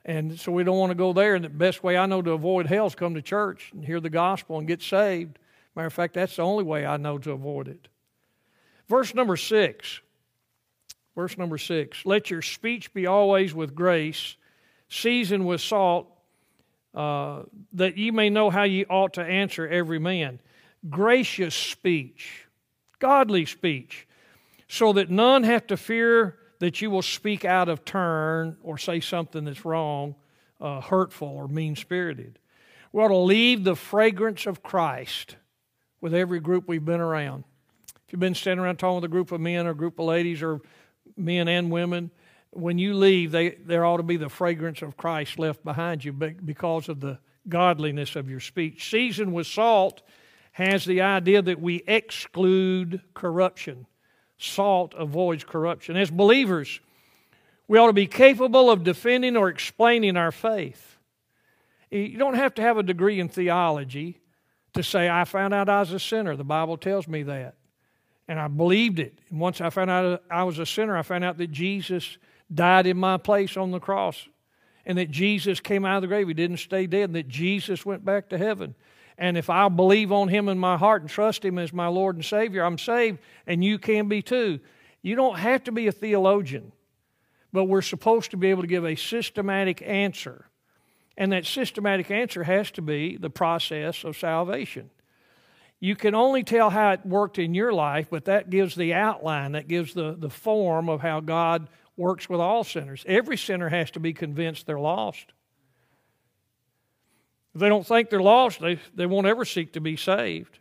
And 0.05 0.39
so 0.39 0.49
we 0.49 0.63
don't 0.63 0.77
want 0.77 0.91
to 0.91 0.95
go 0.95 1.11
there. 1.11 1.35
And 1.35 1.43
the 1.43 1.49
best 1.49 1.83
way 1.83 1.97
I 1.97 2.05
know 2.05 2.21
to 2.21 2.31
avoid 2.31 2.67
hell 2.67 2.87
is 2.87 2.95
come 2.95 3.15
to 3.15 3.21
church 3.21 3.69
and 3.73 3.83
hear 3.83 3.99
the 3.99 4.09
gospel 4.09 4.59
and 4.59 4.65
get 4.65 4.81
saved. 4.81 5.37
Matter 5.75 5.87
of 5.87 5.93
fact, 5.93 6.13
that's 6.13 6.37
the 6.37 6.41
only 6.41 6.63
way 6.63 6.85
I 6.85 6.95
know 6.95 7.17
to 7.17 7.31
avoid 7.31 7.67
it. 7.67 7.89
Verse 8.87 9.13
number 9.13 9.35
six. 9.35 9.99
Verse 11.15 11.37
number 11.37 11.57
six. 11.57 12.05
Let 12.05 12.31
your 12.31 12.41
speech 12.41 12.93
be 12.93 13.05
always 13.05 13.53
with 13.53 13.75
grace, 13.75 14.37
seasoned 14.87 15.45
with 15.45 15.59
salt, 15.59 16.07
uh, 16.95 17.43
that 17.73 17.97
ye 17.97 18.09
may 18.09 18.29
know 18.29 18.49
how 18.49 18.63
ye 18.63 18.85
ought 18.85 19.15
to 19.15 19.21
answer 19.21 19.67
every 19.67 19.99
man. 19.99 20.39
Gracious 20.89 21.55
speech, 21.55 22.47
godly 22.99 23.45
speech, 23.45 24.07
so 24.67 24.93
that 24.93 25.09
none 25.09 25.43
have 25.43 25.67
to 25.67 25.77
fear 25.77 26.37
that 26.59 26.81
you 26.81 26.89
will 26.89 27.01
speak 27.01 27.43
out 27.43 27.69
of 27.69 27.83
turn 27.85 28.57
or 28.61 28.77
say 28.77 28.99
something 28.99 29.45
that's 29.45 29.65
wrong, 29.65 30.15
uh, 30.59 30.79
hurtful, 30.79 31.27
or 31.27 31.47
mean 31.47 31.75
spirited. 31.75 32.39
We 32.93 33.01
ought 33.01 33.09
to 33.09 33.17
leave 33.17 33.63
the 33.63 33.75
fragrance 33.75 34.45
of 34.45 34.63
Christ 34.63 35.35
with 36.01 36.13
every 36.13 36.39
group 36.39 36.67
we've 36.67 36.83
been 36.83 36.99
around. 36.99 37.43
If 38.05 38.13
you've 38.13 38.19
been 38.19 38.35
standing 38.35 38.63
around 38.63 38.77
talking 38.77 38.95
with 38.95 39.05
a 39.05 39.07
group 39.07 39.31
of 39.31 39.39
men 39.39 39.67
or 39.67 39.71
a 39.71 39.75
group 39.75 39.99
of 39.99 40.05
ladies 40.05 40.41
or 40.41 40.61
men 41.15 41.47
and 41.47 41.71
women, 41.71 42.11
when 42.51 42.77
you 42.77 42.93
leave, 42.93 43.31
they, 43.31 43.51
there 43.51 43.85
ought 43.85 43.97
to 43.97 44.03
be 44.03 44.17
the 44.17 44.29
fragrance 44.29 44.81
of 44.81 44.97
Christ 44.97 45.39
left 45.39 45.63
behind 45.63 46.03
you 46.03 46.11
because 46.11 46.89
of 46.89 46.99
the 46.99 47.19
godliness 47.47 48.15
of 48.15 48.29
your 48.29 48.39
speech. 48.39 48.89
Seasoned 48.89 49.33
with 49.33 49.47
salt 49.47 50.01
has 50.51 50.85
the 50.85 51.01
idea 51.01 51.41
that 51.41 51.61
we 51.61 51.83
exclude 51.87 53.01
corruption. 53.13 53.85
Salt 54.37 54.93
avoids 54.97 55.43
corruption. 55.43 55.95
As 55.95 56.11
believers, 56.11 56.79
we 57.67 57.77
ought 57.77 57.87
to 57.87 57.93
be 57.93 58.07
capable 58.07 58.69
of 58.69 58.83
defending 58.83 59.37
or 59.37 59.49
explaining 59.49 60.17
our 60.17 60.31
faith. 60.31 60.97
You 61.89 62.17
don't 62.17 62.35
have 62.35 62.53
to 62.55 62.61
have 62.61 62.77
a 62.77 62.83
degree 62.83 63.19
in 63.19 63.29
theology 63.29 64.19
to 64.73 64.83
say, 64.83 65.09
I 65.09 65.25
found 65.25 65.53
out 65.53 65.69
I 65.69 65.81
was 65.81 65.91
a 65.91 65.99
sinner. 65.99 66.35
The 66.35 66.43
Bible 66.43 66.77
tells 66.77 67.07
me 67.07 67.23
that. 67.23 67.55
And 68.27 68.39
I 68.39 68.47
believed 68.47 68.99
it. 68.99 69.19
And 69.29 69.39
once 69.39 69.61
I 69.61 69.69
found 69.69 69.89
out 69.89 70.23
I 70.31 70.43
was 70.43 70.59
a 70.59 70.65
sinner, 70.65 70.97
I 70.97 71.01
found 71.01 71.23
out 71.23 71.37
that 71.37 71.51
Jesus 71.51 72.17
died 72.53 72.87
in 72.87 72.97
my 72.97 73.17
place 73.17 73.57
on 73.57 73.71
the 73.71 73.79
cross 73.79 74.27
and 74.85 74.97
that 74.97 75.11
Jesus 75.11 75.59
came 75.59 75.85
out 75.85 75.97
of 75.97 76.01
the 76.01 76.07
grave. 76.07 76.27
He 76.27 76.33
didn't 76.33 76.57
stay 76.57 76.87
dead, 76.87 77.09
and 77.09 77.15
that 77.15 77.27
Jesus 77.27 77.85
went 77.85 78.03
back 78.03 78.29
to 78.29 78.37
heaven. 78.37 78.73
And 79.21 79.37
if 79.37 79.51
I 79.51 79.69
believe 79.69 80.11
on 80.11 80.29
Him 80.29 80.49
in 80.49 80.57
my 80.57 80.77
heart 80.77 81.03
and 81.03 81.09
trust 81.09 81.45
Him 81.45 81.59
as 81.59 81.71
my 81.71 81.85
Lord 81.85 82.15
and 82.15 82.25
Savior, 82.25 82.63
I'm 82.63 82.79
saved, 82.79 83.19
and 83.45 83.63
you 83.63 83.77
can 83.77 84.07
be 84.07 84.23
too. 84.23 84.59
You 85.03 85.15
don't 85.15 85.37
have 85.37 85.63
to 85.65 85.71
be 85.71 85.85
a 85.85 85.91
theologian, 85.91 86.71
but 87.53 87.65
we're 87.65 87.83
supposed 87.83 88.31
to 88.31 88.37
be 88.37 88.49
able 88.49 88.63
to 88.63 88.67
give 88.67 88.83
a 88.83 88.95
systematic 88.95 89.83
answer. 89.85 90.47
And 91.15 91.31
that 91.33 91.45
systematic 91.45 92.09
answer 92.09 92.43
has 92.43 92.71
to 92.71 92.81
be 92.81 93.15
the 93.15 93.29
process 93.29 94.03
of 94.03 94.17
salvation. 94.17 94.89
You 95.79 95.95
can 95.95 96.15
only 96.15 96.43
tell 96.43 96.71
how 96.71 96.93
it 96.93 97.05
worked 97.05 97.37
in 97.37 97.53
your 97.53 97.71
life, 97.71 98.07
but 98.09 98.25
that 98.25 98.49
gives 98.49 98.73
the 98.73 98.95
outline, 98.95 99.51
that 99.51 99.67
gives 99.67 99.93
the, 99.93 100.15
the 100.17 100.31
form 100.31 100.89
of 100.89 101.01
how 101.01 101.19
God 101.19 101.69
works 101.95 102.27
with 102.27 102.39
all 102.39 102.63
sinners. 102.63 103.05
Every 103.07 103.37
sinner 103.37 103.69
has 103.69 103.91
to 103.91 103.99
be 103.99 104.13
convinced 104.13 104.65
they're 104.65 104.79
lost. 104.79 105.33
If 107.53 107.61
they 107.61 107.69
don't 107.69 107.85
think 107.85 108.09
they're 108.09 108.21
lost, 108.21 108.59
they, 108.61 108.79
they 108.95 109.05
won't 109.05 109.27
ever 109.27 109.45
seek 109.45 109.73
to 109.73 109.81
be 109.81 109.97
saved. 109.97 110.59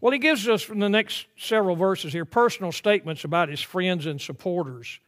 Well, 0.00 0.12
he 0.12 0.18
gives 0.18 0.48
us 0.48 0.62
from 0.62 0.78
the 0.78 0.88
next 0.88 1.26
several 1.36 1.76
verses 1.76 2.12
here 2.12 2.24
personal 2.24 2.72
statements 2.72 3.24
about 3.24 3.48
his 3.48 3.60
friends 3.60 4.06
and 4.06 4.20
supporters. 4.20 5.00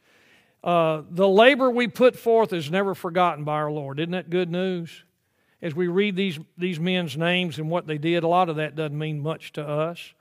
Uh, 0.65 1.03
the 1.11 1.29
labor 1.29 1.71
we 1.71 1.89
put 1.89 2.17
forth 2.17 2.53
is 2.53 2.71
never 2.71 2.95
forgotten 2.95 3.45
by 3.45 3.55
our 3.55 3.71
Lord. 3.71 4.01
Isn't 4.01 4.13
that 4.13 4.31
good 4.31 4.51
news? 4.51 5.05
As 5.61 5.75
we 5.75 5.89
read 5.89 6.17
these, 6.17 6.39
these 6.57 6.79
men's 6.79 7.17
names 7.17 7.59
and 7.59 7.69
what 7.69 7.87
they 7.87 7.99
did, 7.99 8.23
a 8.23 8.29
lot 8.29 8.49
of 8.49 8.57
that 8.57 8.77
doesn't 8.77 8.97
mean 8.97 9.21
much 9.21 9.53
to 9.55 9.67
us. 9.67 10.15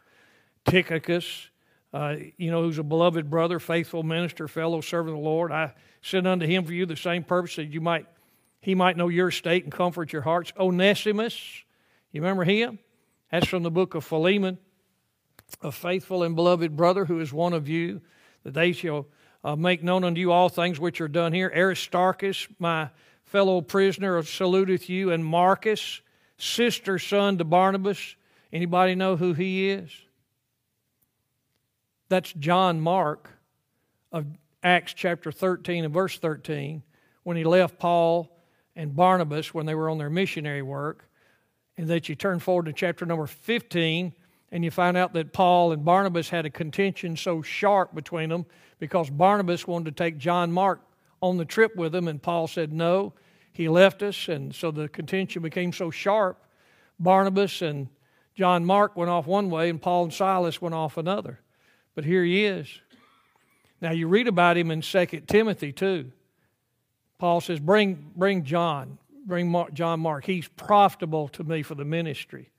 Tychicus, 0.66 1.50
uh, 1.94 2.16
you 2.38 2.52
know, 2.52 2.64
who's 2.64 2.78
a 2.78 2.84
beloved 2.84 3.30
brother, 3.30 3.60
faithful 3.60 4.04
minister, 4.04 4.48
fellow 4.48 4.82
servant 4.82 5.16
of 5.16 5.22
the 5.22 5.30
Lord. 5.30 5.52
I 5.52 5.74
sent 6.02 6.28
unto 6.28 6.46
him 6.46 6.66
for 6.66 6.74
you 6.74 6.86
the 6.86 6.96
same 6.96 7.24
purpose 7.24 7.56
that 7.56 7.66
you 7.66 7.82
might, 7.82 8.06
he 8.68 8.76
might 8.76 8.98
know 8.98 9.08
your 9.08 9.32
state 9.32 9.64
and 9.64 9.72
comfort 9.72 10.12
your 10.12 10.24
hearts. 10.24 10.52
Onesimus, 10.60 11.64
you 12.12 12.20
remember 12.20 12.44
him? 12.44 12.80
That's 13.32 13.48
from 13.48 13.64
the 13.64 13.72
book 13.72 13.96
of 13.96 14.04
Philemon, 14.04 14.58
a 15.62 15.72
faithful 15.72 16.22
and 16.22 16.36
beloved 16.36 16.76
brother 16.76 17.06
who 17.06 17.22
is 17.22 17.32
one 17.32 17.54
of 17.54 17.70
you, 17.70 18.02
that 18.44 18.54
they 18.54 18.74
shall 18.74 19.08
uh, 19.42 19.56
make 19.56 19.84
known 19.84 20.04
unto 20.04 20.20
you 20.20 20.34
all 20.34 20.50
things 20.50 20.82
which 20.82 21.00
are 21.00 21.08
done 21.08 21.32
here. 21.32 21.50
Aristarchus, 21.56 22.46
my 22.60 22.90
fellow 23.24 23.62
prisoner, 23.62 24.22
saluteth 24.22 24.90
you, 24.90 25.14
and 25.14 25.24
Marcus, 25.24 26.02
sister 26.38 27.00
son 27.00 27.38
to 27.38 27.46
Barnabas. 27.46 28.18
Anybody 28.52 28.96
know 28.96 29.16
who 29.16 29.32
he 29.32 29.70
is? 29.70 29.92
That's 32.10 32.34
John 32.34 32.82
Mark 32.82 33.30
of 34.12 34.26
Acts 34.62 34.94
chapter 34.94 35.32
13 35.32 35.86
and 35.86 35.94
verse 35.94 36.20
13 36.20 36.84
when 37.24 37.38
he 37.38 37.46
left 37.46 37.80
Paul 37.80 38.34
and 38.78 38.96
Barnabas 38.96 39.54
when 39.54 39.66
they 39.66 39.76
were 39.76 39.90
on 39.90 39.98
their 39.98 40.10
missionary 40.10 40.62
work. 40.62 41.10
And 41.78 41.88
that 41.90 42.08
you 42.08 42.16
turn 42.16 42.40
forward 42.40 42.68
to 42.68 42.74
chapter 42.74 43.06
number 43.06 43.28
15 43.28 44.14
and 44.52 44.64
you 44.64 44.72
find 44.72 44.96
out 44.96 45.14
that 45.14 45.34
Paul 45.34 45.74
and 45.74 45.84
Barnabas 45.84 46.30
had 46.30 46.46
a 46.46 46.50
contention 46.50 47.18
so 47.18 47.42
sharp 47.42 47.94
between 47.94 48.30
them 48.30 48.46
because 48.80 49.10
Barnabas 49.10 49.68
wanted 49.68 49.98
to 49.98 50.04
take 50.04 50.18
John 50.18 50.52
Mark 50.52 50.82
on 51.22 51.38
the 51.38 51.46
trip 51.46 51.76
with 51.76 51.94
him, 51.94 52.08
and 52.08 52.22
Paul 52.22 52.48
said 52.48 52.72
no. 52.72 53.14
He 53.52 53.68
left 53.68 54.04
us, 54.04 54.28
and 54.30 54.54
so 54.56 54.72
the 54.72 54.88
contention 54.88 55.42
became 55.42 55.74
so 55.74 55.92
sharp. 55.92 56.42
Barnabas 57.00 57.62
and 57.62 57.90
John 58.36 58.64
Mark 58.64 58.96
went 58.96 59.10
off 59.10 59.28
one 59.28 59.50
way, 59.50 59.70
and 59.70 59.82
Paul 59.82 60.06
and 60.06 60.14
Silas 60.14 60.62
went 60.62 60.76
off 60.76 60.98
another. 60.98 61.40
But 61.96 62.06
here 62.06 62.24
he 62.24 62.46
is. 62.46 62.68
Now 63.82 63.92
you 63.92 64.08
read 64.08 64.28
about 64.28 64.58
him 64.58 64.72
in 64.72 64.82
2 64.82 65.06
Timothy 65.28 65.74
too. 65.74 66.12
Paul 67.18 67.42
says, 67.42 67.60
Bring, 67.60 68.12
bring 68.16 68.44
John, 68.44 68.98
bring 69.26 69.50
Mark, 69.50 69.74
John 69.74 70.00
Mark. 70.00 70.26
He's 70.26 70.48
profitable 70.48 71.28
to 71.30 71.44
me 71.44 71.64
for 71.64 71.76
the 71.76 71.86
ministry. 71.86 72.52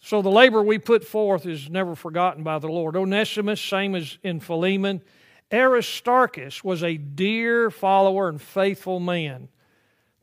So 0.00 0.22
the 0.22 0.30
labor 0.30 0.62
we 0.62 0.78
put 0.78 1.04
forth 1.04 1.46
is 1.46 1.70
never 1.70 1.94
forgotten 1.94 2.42
by 2.42 2.58
the 2.58 2.68
Lord. 2.68 2.96
Onesimus, 2.96 3.60
same 3.60 3.94
as 3.94 4.18
in 4.22 4.40
Philemon. 4.40 5.02
Aristarchus 5.52 6.62
was 6.62 6.82
a 6.82 6.96
dear 6.96 7.70
follower 7.70 8.28
and 8.28 8.40
faithful 8.40 9.00
man 9.00 9.48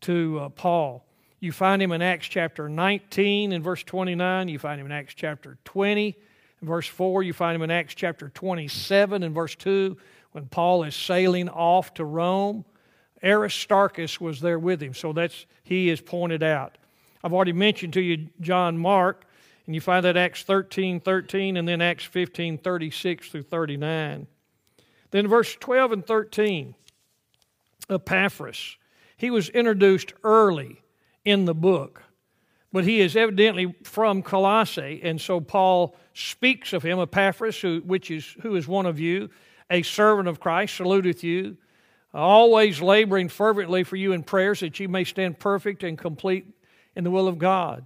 to 0.02 0.40
uh, 0.40 0.50
Paul. 0.50 1.06
You 1.40 1.52
find 1.52 1.82
him 1.82 1.92
in 1.92 2.02
Acts 2.02 2.28
chapter 2.28 2.70
19 2.70 3.52
and 3.52 3.64
verse 3.64 3.84
29. 3.84 4.48
You 4.50 4.60
find 4.60 4.80
him 4.80 4.86
in 4.86 4.92
Acts 4.92 5.16
chapter 5.16 5.58
20 5.66 6.16
in 6.62 6.68
verse 6.68 6.88
4, 6.88 7.24
you 7.24 7.34
find 7.34 7.56
him 7.56 7.64
in 7.64 7.72
Acts 7.72 7.96
chapter 7.96 8.30
27 8.30 9.24
and 9.24 9.34
verse 9.34 9.56
2 9.56 9.98
when 10.32 10.46
Paul 10.46 10.84
is 10.84 10.96
sailing 10.96 11.50
off 11.50 11.94
to 11.96 12.06
Rome. 12.06 12.66
Aristarchus 13.24 14.20
was 14.20 14.42
there 14.42 14.60
with 14.60 14.82
him, 14.82 14.94
so 14.94 15.14
that's 15.14 15.46
he 15.64 15.90
is 15.90 16.02
pointed 16.02 16.44
out. 16.44 16.78
I've 17.24 17.34
already 17.34 17.54
mentioned 17.54 17.94
to 17.94 18.02
you 18.02 18.30
John 18.40 18.78
Mark, 18.78 19.26
and 19.66 19.76
you 19.76 19.82
find 19.82 20.04
that 20.06 20.18
Acts 20.18 20.44
13 20.44 21.00
13 21.00 21.58
and 21.58 21.68
then 21.68 21.82
Acts 21.82 22.06
15 22.06 22.58
36 22.58 23.30
through 23.30 23.44
39. 23.44 24.28
Then 25.12 25.28
verse 25.28 25.56
12 25.60 25.92
and 25.92 26.06
13, 26.06 26.74
Epaphras. 27.90 28.78
He 29.18 29.30
was 29.30 29.50
introduced 29.50 30.14
early 30.24 30.82
in 31.26 31.46
the 31.46 31.54
book, 31.54 32.02
but 32.74 32.86
he 32.86 33.02
is 33.02 33.16
evidently 33.16 33.76
from 33.84 34.24
Colossae, 34.24 35.02
and 35.04 35.22
so 35.22 35.40
Paul 35.40 35.96
speaks 36.14 36.74
of 36.74 36.82
him, 36.82 37.00
Epaphras, 37.00 37.60
who, 37.60 37.82
which 37.86 38.10
is, 38.10 38.36
who 38.42 38.56
is 38.56 38.68
one 38.68 38.86
of 38.86 39.00
you, 39.00 39.30
a 39.70 39.84
servant 39.84 40.28
of 40.28 40.40
Christ, 40.40 40.76
saluteth 40.76 41.24
you, 41.24 41.58
always 42.14 42.82
laboring 42.82 43.30
fervently 43.30 43.84
for 43.84 43.96
you 43.96 44.12
in 44.12 44.24
prayers 44.24 44.60
that 44.60 44.80
you 44.80 44.90
may 44.90 45.04
stand 45.04 45.40
perfect 45.40 45.84
and 45.84 45.98
complete 45.98 46.46
in 46.96 47.04
the 47.04 47.12
will 47.12 47.28
of 47.28 47.38
God. 47.38 47.86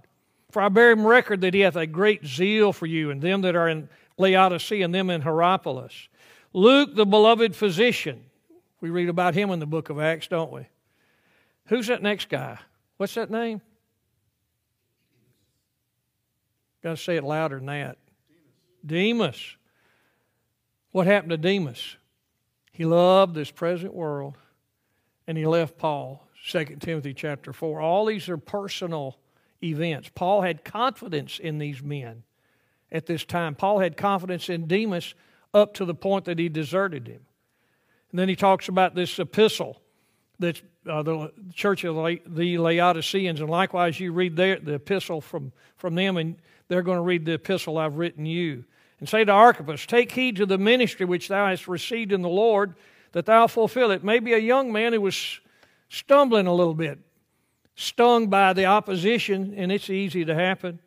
For 0.50 0.62
I 0.62 0.68
bear 0.68 0.90
him 0.90 1.06
record 1.06 1.42
that 1.42 1.54
he 1.54 1.60
hath 1.60 1.76
a 1.76 1.86
great 1.86 2.24
zeal 2.24 2.72
for 2.72 2.86
you 2.86 3.10
and 3.10 3.20
them 3.20 3.42
that 3.42 3.56
are 3.56 3.68
in 3.68 3.88
Laodicea 4.18 4.84
and 4.84 4.94
them 4.94 5.10
in 5.10 5.22
Hierapolis. 5.22 6.08
Luke, 6.52 6.94
the 6.94 7.06
beloved 7.06 7.54
physician, 7.54 8.24
we 8.80 8.90
read 8.90 9.08
about 9.08 9.34
him 9.34 9.50
in 9.50 9.58
the 9.58 9.66
book 9.66 9.90
of 9.90 10.00
Acts, 10.00 10.28
don't 10.28 10.52
we? 10.52 10.66
Who's 11.66 11.88
that 11.88 12.02
next 12.02 12.28
guy? 12.28 12.58
What's 12.96 13.14
that 13.14 13.30
name? 13.30 13.60
Got 16.82 16.96
to 16.96 17.02
say 17.02 17.16
it 17.16 17.24
louder 17.24 17.56
than 17.56 17.66
that. 17.66 17.98
Demas. 18.84 19.56
What 20.92 21.06
happened 21.06 21.30
to 21.30 21.36
Demas? 21.36 21.96
He 22.76 22.84
loved 22.84 23.34
this 23.34 23.50
present 23.50 23.94
world 23.94 24.36
and 25.26 25.38
he 25.38 25.46
left 25.46 25.78
Paul. 25.78 26.28
2 26.50 26.76
Timothy 26.78 27.14
chapter 27.14 27.54
4. 27.54 27.80
All 27.80 28.04
these 28.04 28.28
are 28.28 28.36
personal 28.36 29.16
events. 29.62 30.10
Paul 30.14 30.42
had 30.42 30.62
confidence 30.62 31.38
in 31.38 31.56
these 31.56 31.82
men 31.82 32.22
at 32.92 33.06
this 33.06 33.24
time. 33.24 33.54
Paul 33.54 33.78
had 33.78 33.96
confidence 33.96 34.50
in 34.50 34.66
Demas 34.66 35.14
up 35.54 35.72
to 35.74 35.86
the 35.86 35.94
point 35.94 36.26
that 36.26 36.38
he 36.38 36.50
deserted 36.50 37.06
him. 37.06 37.22
And 38.10 38.20
then 38.20 38.28
he 38.28 38.36
talks 38.36 38.68
about 38.68 38.94
this 38.94 39.18
epistle 39.18 39.80
that 40.38 40.60
uh, 40.86 41.02
the 41.02 41.32
church 41.54 41.82
of 41.84 41.96
the 42.26 42.58
Laodiceans, 42.58 43.40
and 43.40 43.48
likewise 43.48 43.98
you 43.98 44.12
read 44.12 44.36
their, 44.36 44.60
the 44.60 44.74
epistle 44.74 45.22
from, 45.22 45.50
from 45.78 45.94
them, 45.94 46.18
and 46.18 46.36
they're 46.68 46.82
going 46.82 46.98
to 46.98 47.02
read 47.02 47.24
the 47.24 47.32
epistle 47.32 47.78
I've 47.78 47.96
written 47.96 48.26
you. 48.26 48.64
And 48.98 49.08
say 49.08 49.24
to 49.24 49.32
Archippus, 49.32 49.86
Take 49.86 50.12
heed 50.12 50.36
to 50.36 50.46
the 50.46 50.58
ministry 50.58 51.04
which 51.06 51.28
thou 51.28 51.48
hast 51.48 51.68
received 51.68 52.12
in 52.12 52.22
the 52.22 52.28
Lord, 52.28 52.74
that 53.12 53.26
thou 53.26 53.46
fulfill 53.46 53.90
it. 53.90 54.02
Maybe 54.02 54.32
a 54.32 54.38
young 54.38 54.72
man 54.72 54.92
who 54.92 55.00
was 55.00 55.40
stumbling 55.88 56.46
a 56.46 56.54
little 56.54 56.74
bit, 56.74 56.98
stung 57.74 58.28
by 58.28 58.52
the 58.52 58.66
opposition, 58.66 59.54
and 59.56 59.70
it's 59.70 59.90
easy 59.90 60.24
to 60.24 60.34
happen. 60.34 60.80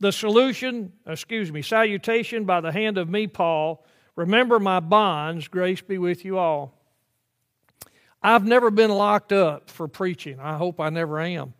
The 0.00 0.12
solution, 0.12 0.92
excuse 1.06 1.52
me, 1.52 1.62
salutation 1.62 2.44
by 2.44 2.60
the 2.60 2.72
hand 2.72 2.98
of 2.98 3.08
me, 3.08 3.26
Paul. 3.26 3.84
Remember 4.16 4.58
my 4.58 4.80
bonds, 4.80 5.48
grace 5.48 5.80
be 5.80 5.98
with 5.98 6.24
you 6.24 6.38
all. 6.38 6.74
I've 8.22 8.44
never 8.44 8.70
been 8.70 8.90
locked 8.90 9.32
up 9.32 9.68
for 9.68 9.88
preaching. 9.88 10.38
I 10.38 10.56
hope 10.56 10.80
I 10.80 10.90
never 10.90 11.20
am. 11.20 11.54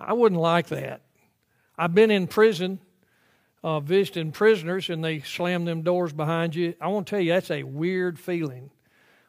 I 0.00 0.12
wouldn't 0.12 0.40
like 0.40 0.68
that. 0.68 1.02
I've 1.78 1.94
been 1.94 2.10
in 2.10 2.26
prison 2.26 2.80
uh, 3.66 3.80
visiting 3.80 4.30
prisoners 4.30 4.88
and 4.90 5.04
they 5.04 5.18
slam 5.18 5.64
them 5.64 5.82
doors 5.82 6.12
behind 6.12 6.54
you. 6.54 6.72
I 6.80 6.86
want 6.86 7.08
to 7.08 7.10
tell 7.10 7.20
you, 7.20 7.32
that's 7.32 7.50
a 7.50 7.64
weird 7.64 8.16
feeling 8.16 8.70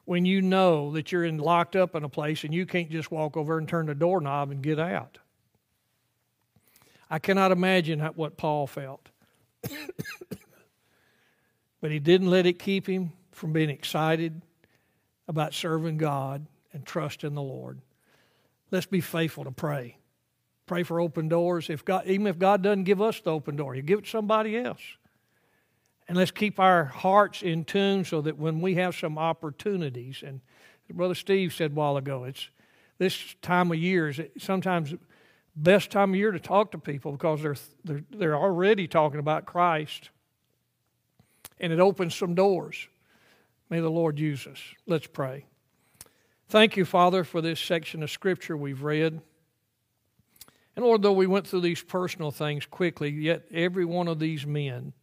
when 0.06 0.26
you 0.26 0.44
know 0.44 0.92
that 0.92 1.12
you're 1.12 1.26
in, 1.26 1.40
locked 1.40 1.76
up 1.76 1.96
in 1.96 2.04
a 2.04 2.10
place 2.10 2.44
and 2.44 2.54
you 2.54 2.68
can't 2.68 2.92
just 2.92 3.10
walk 3.10 3.36
over 3.36 3.58
and 3.58 3.68
turn 3.68 3.88
the 3.88 3.96
doorknob 3.96 4.52
and 4.52 4.62
get 4.62 4.80
out. 4.80 5.18
I 7.10 7.18
cannot 7.18 7.52
imagine 7.52 8.00
what 8.00 8.38
Paul 8.38 8.68
felt. 8.68 9.10
but 11.82 11.90
he 11.90 11.98
didn't 11.98 12.30
let 12.30 12.46
it 12.46 12.60
keep 12.60 12.86
him 12.86 13.14
from 13.32 13.54
being 13.54 13.72
excited 13.72 14.44
about 15.28 15.56
serving 15.56 15.98
God 15.98 16.46
and 16.74 16.86
trusting 16.86 17.34
the 17.34 17.42
Lord. 17.42 17.82
Let's 18.70 18.86
be 18.86 19.02
faithful 19.02 19.46
to 19.46 19.52
pray. 19.52 19.98
Pray 20.68 20.84
for 20.84 21.00
open 21.00 21.30
doors. 21.30 21.70
If 21.70 21.84
God, 21.84 22.06
even 22.06 22.28
if 22.28 22.38
God 22.38 22.62
doesn't 22.62 22.84
give 22.84 23.02
us 23.02 23.20
the 23.22 23.32
open 23.32 23.56
door, 23.56 23.74
He'll 23.74 23.84
give 23.84 24.00
it 24.00 24.06
to 24.06 24.12
somebody 24.12 24.58
else. 24.58 24.82
And 26.08 26.18
let's 26.18 26.32
keep 26.32 26.60
our 26.60 26.86
hearts 26.86 27.42
in 27.42 27.66
tune 27.66 28.06
so 28.06 28.22
that 28.22 28.38
when 28.38 28.62
we 28.62 28.76
have 28.76 28.96
some 28.96 29.18
opportunities, 29.18 30.24
and 30.26 30.42
Brother 30.94 31.16
Steve 31.16 31.54
said 31.54 31.72
a 31.72 31.74
while 31.74 31.98
ago, 31.98 32.26
it's 32.26 32.50
this 32.98 33.36
time 33.42 33.72
of 33.72 33.78
year 33.78 34.10
is 34.10 34.22
sometimes 34.38 34.94
best 35.56 35.90
time 35.90 36.12
of 36.12 36.16
year 36.16 36.32
to 36.32 36.40
talk 36.40 36.72
to 36.72 36.78
people 36.78 37.14
because 37.14 37.42
they're, 37.42 37.56
they're, 37.84 38.04
they're 38.12 38.38
already 38.38 38.88
talking 38.88 39.20
about 39.20 39.46
Christ. 39.46 40.10
And 41.60 41.74
it 41.74 41.80
opens 41.80 42.16
some 42.16 42.36
doors. 42.36 42.88
May 43.70 43.80
the 43.80 43.90
Lord 43.90 44.20
use 44.20 44.48
us. 44.48 44.60
Let's 44.86 45.08
pray. 45.08 45.46
Thank 46.50 46.78
you, 46.78 46.86
Father, 46.86 47.24
for 47.24 47.42
this 47.42 47.60
section 47.60 48.04
of 48.04 48.12
Scripture 48.12 48.56
we've 48.56 48.84
read. 48.84 49.22
And 50.78 50.86
Lord, 50.86 51.02
though 51.02 51.12
we 51.12 51.26
went 51.26 51.48
through 51.48 51.62
these 51.62 51.82
personal 51.82 52.30
things 52.30 52.68
quickly, 52.68 53.10
yet 53.10 53.48
every 53.52 53.84
one 53.84 54.08
of 54.08 54.20
these 54.20 54.46
men 54.46 54.94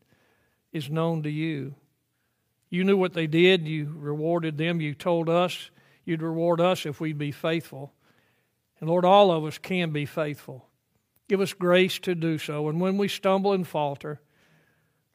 is 0.72 0.88
known 0.88 1.24
to 1.24 1.30
you. 1.30 1.74
You 2.70 2.84
knew 2.84 2.96
what 2.96 3.12
they 3.12 3.26
did, 3.26 3.66
you 3.66 3.92
rewarded 3.92 4.56
them, 4.56 4.80
you 4.80 4.94
told 4.94 5.28
us 5.28 5.70
you'd 6.04 6.22
reward 6.22 6.60
us 6.60 6.86
if 6.86 7.00
we'd 7.00 7.18
be 7.18 7.32
faithful. 7.32 7.92
And 8.78 8.88
Lord, 8.88 9.04
all 9.04 9.32
of 9.32 9.44
us 9.44 9.58
can 9.58 9.90
be 9.90 10.06
faithful. 10.06 10.64
Give 11.28 11.40
us 11.40 11.52
grace 11.52 11.98
to 12.00 12.14
do 12.14 12.38
so. 12.38 12.68
And 12.68 12.80
when 12.80 12.96
we 12.96 13.08
stumble 13.08 13.52
and 13.52 13.66
falter, 13.66 14.20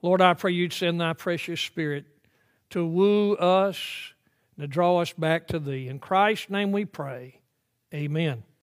Lord, 0.01 0.21
I 0.21 0.33
pray 0.33 0.51
you'd 0.51 0.73
send 0.73 0.99
thy 0.99 1.13
precious 1.13 1.61
Spirit 1.61 2.03
to 2.71 2.85
woo 2.85 3.35
us 3.35 3.79
and 4.57 4.63
to 4.63 4.67
draw 4.67 4.97
us 4.97 5.13
back 5.13 5.47
to 5.47 5.59
thee. 5.59 5.87
In 5.87 5.99
Christ's 5.99 6.49
name 6.49 6.73
we 6.73 6.83
pray. 6.83 7.39
Amen. 7.93 8.43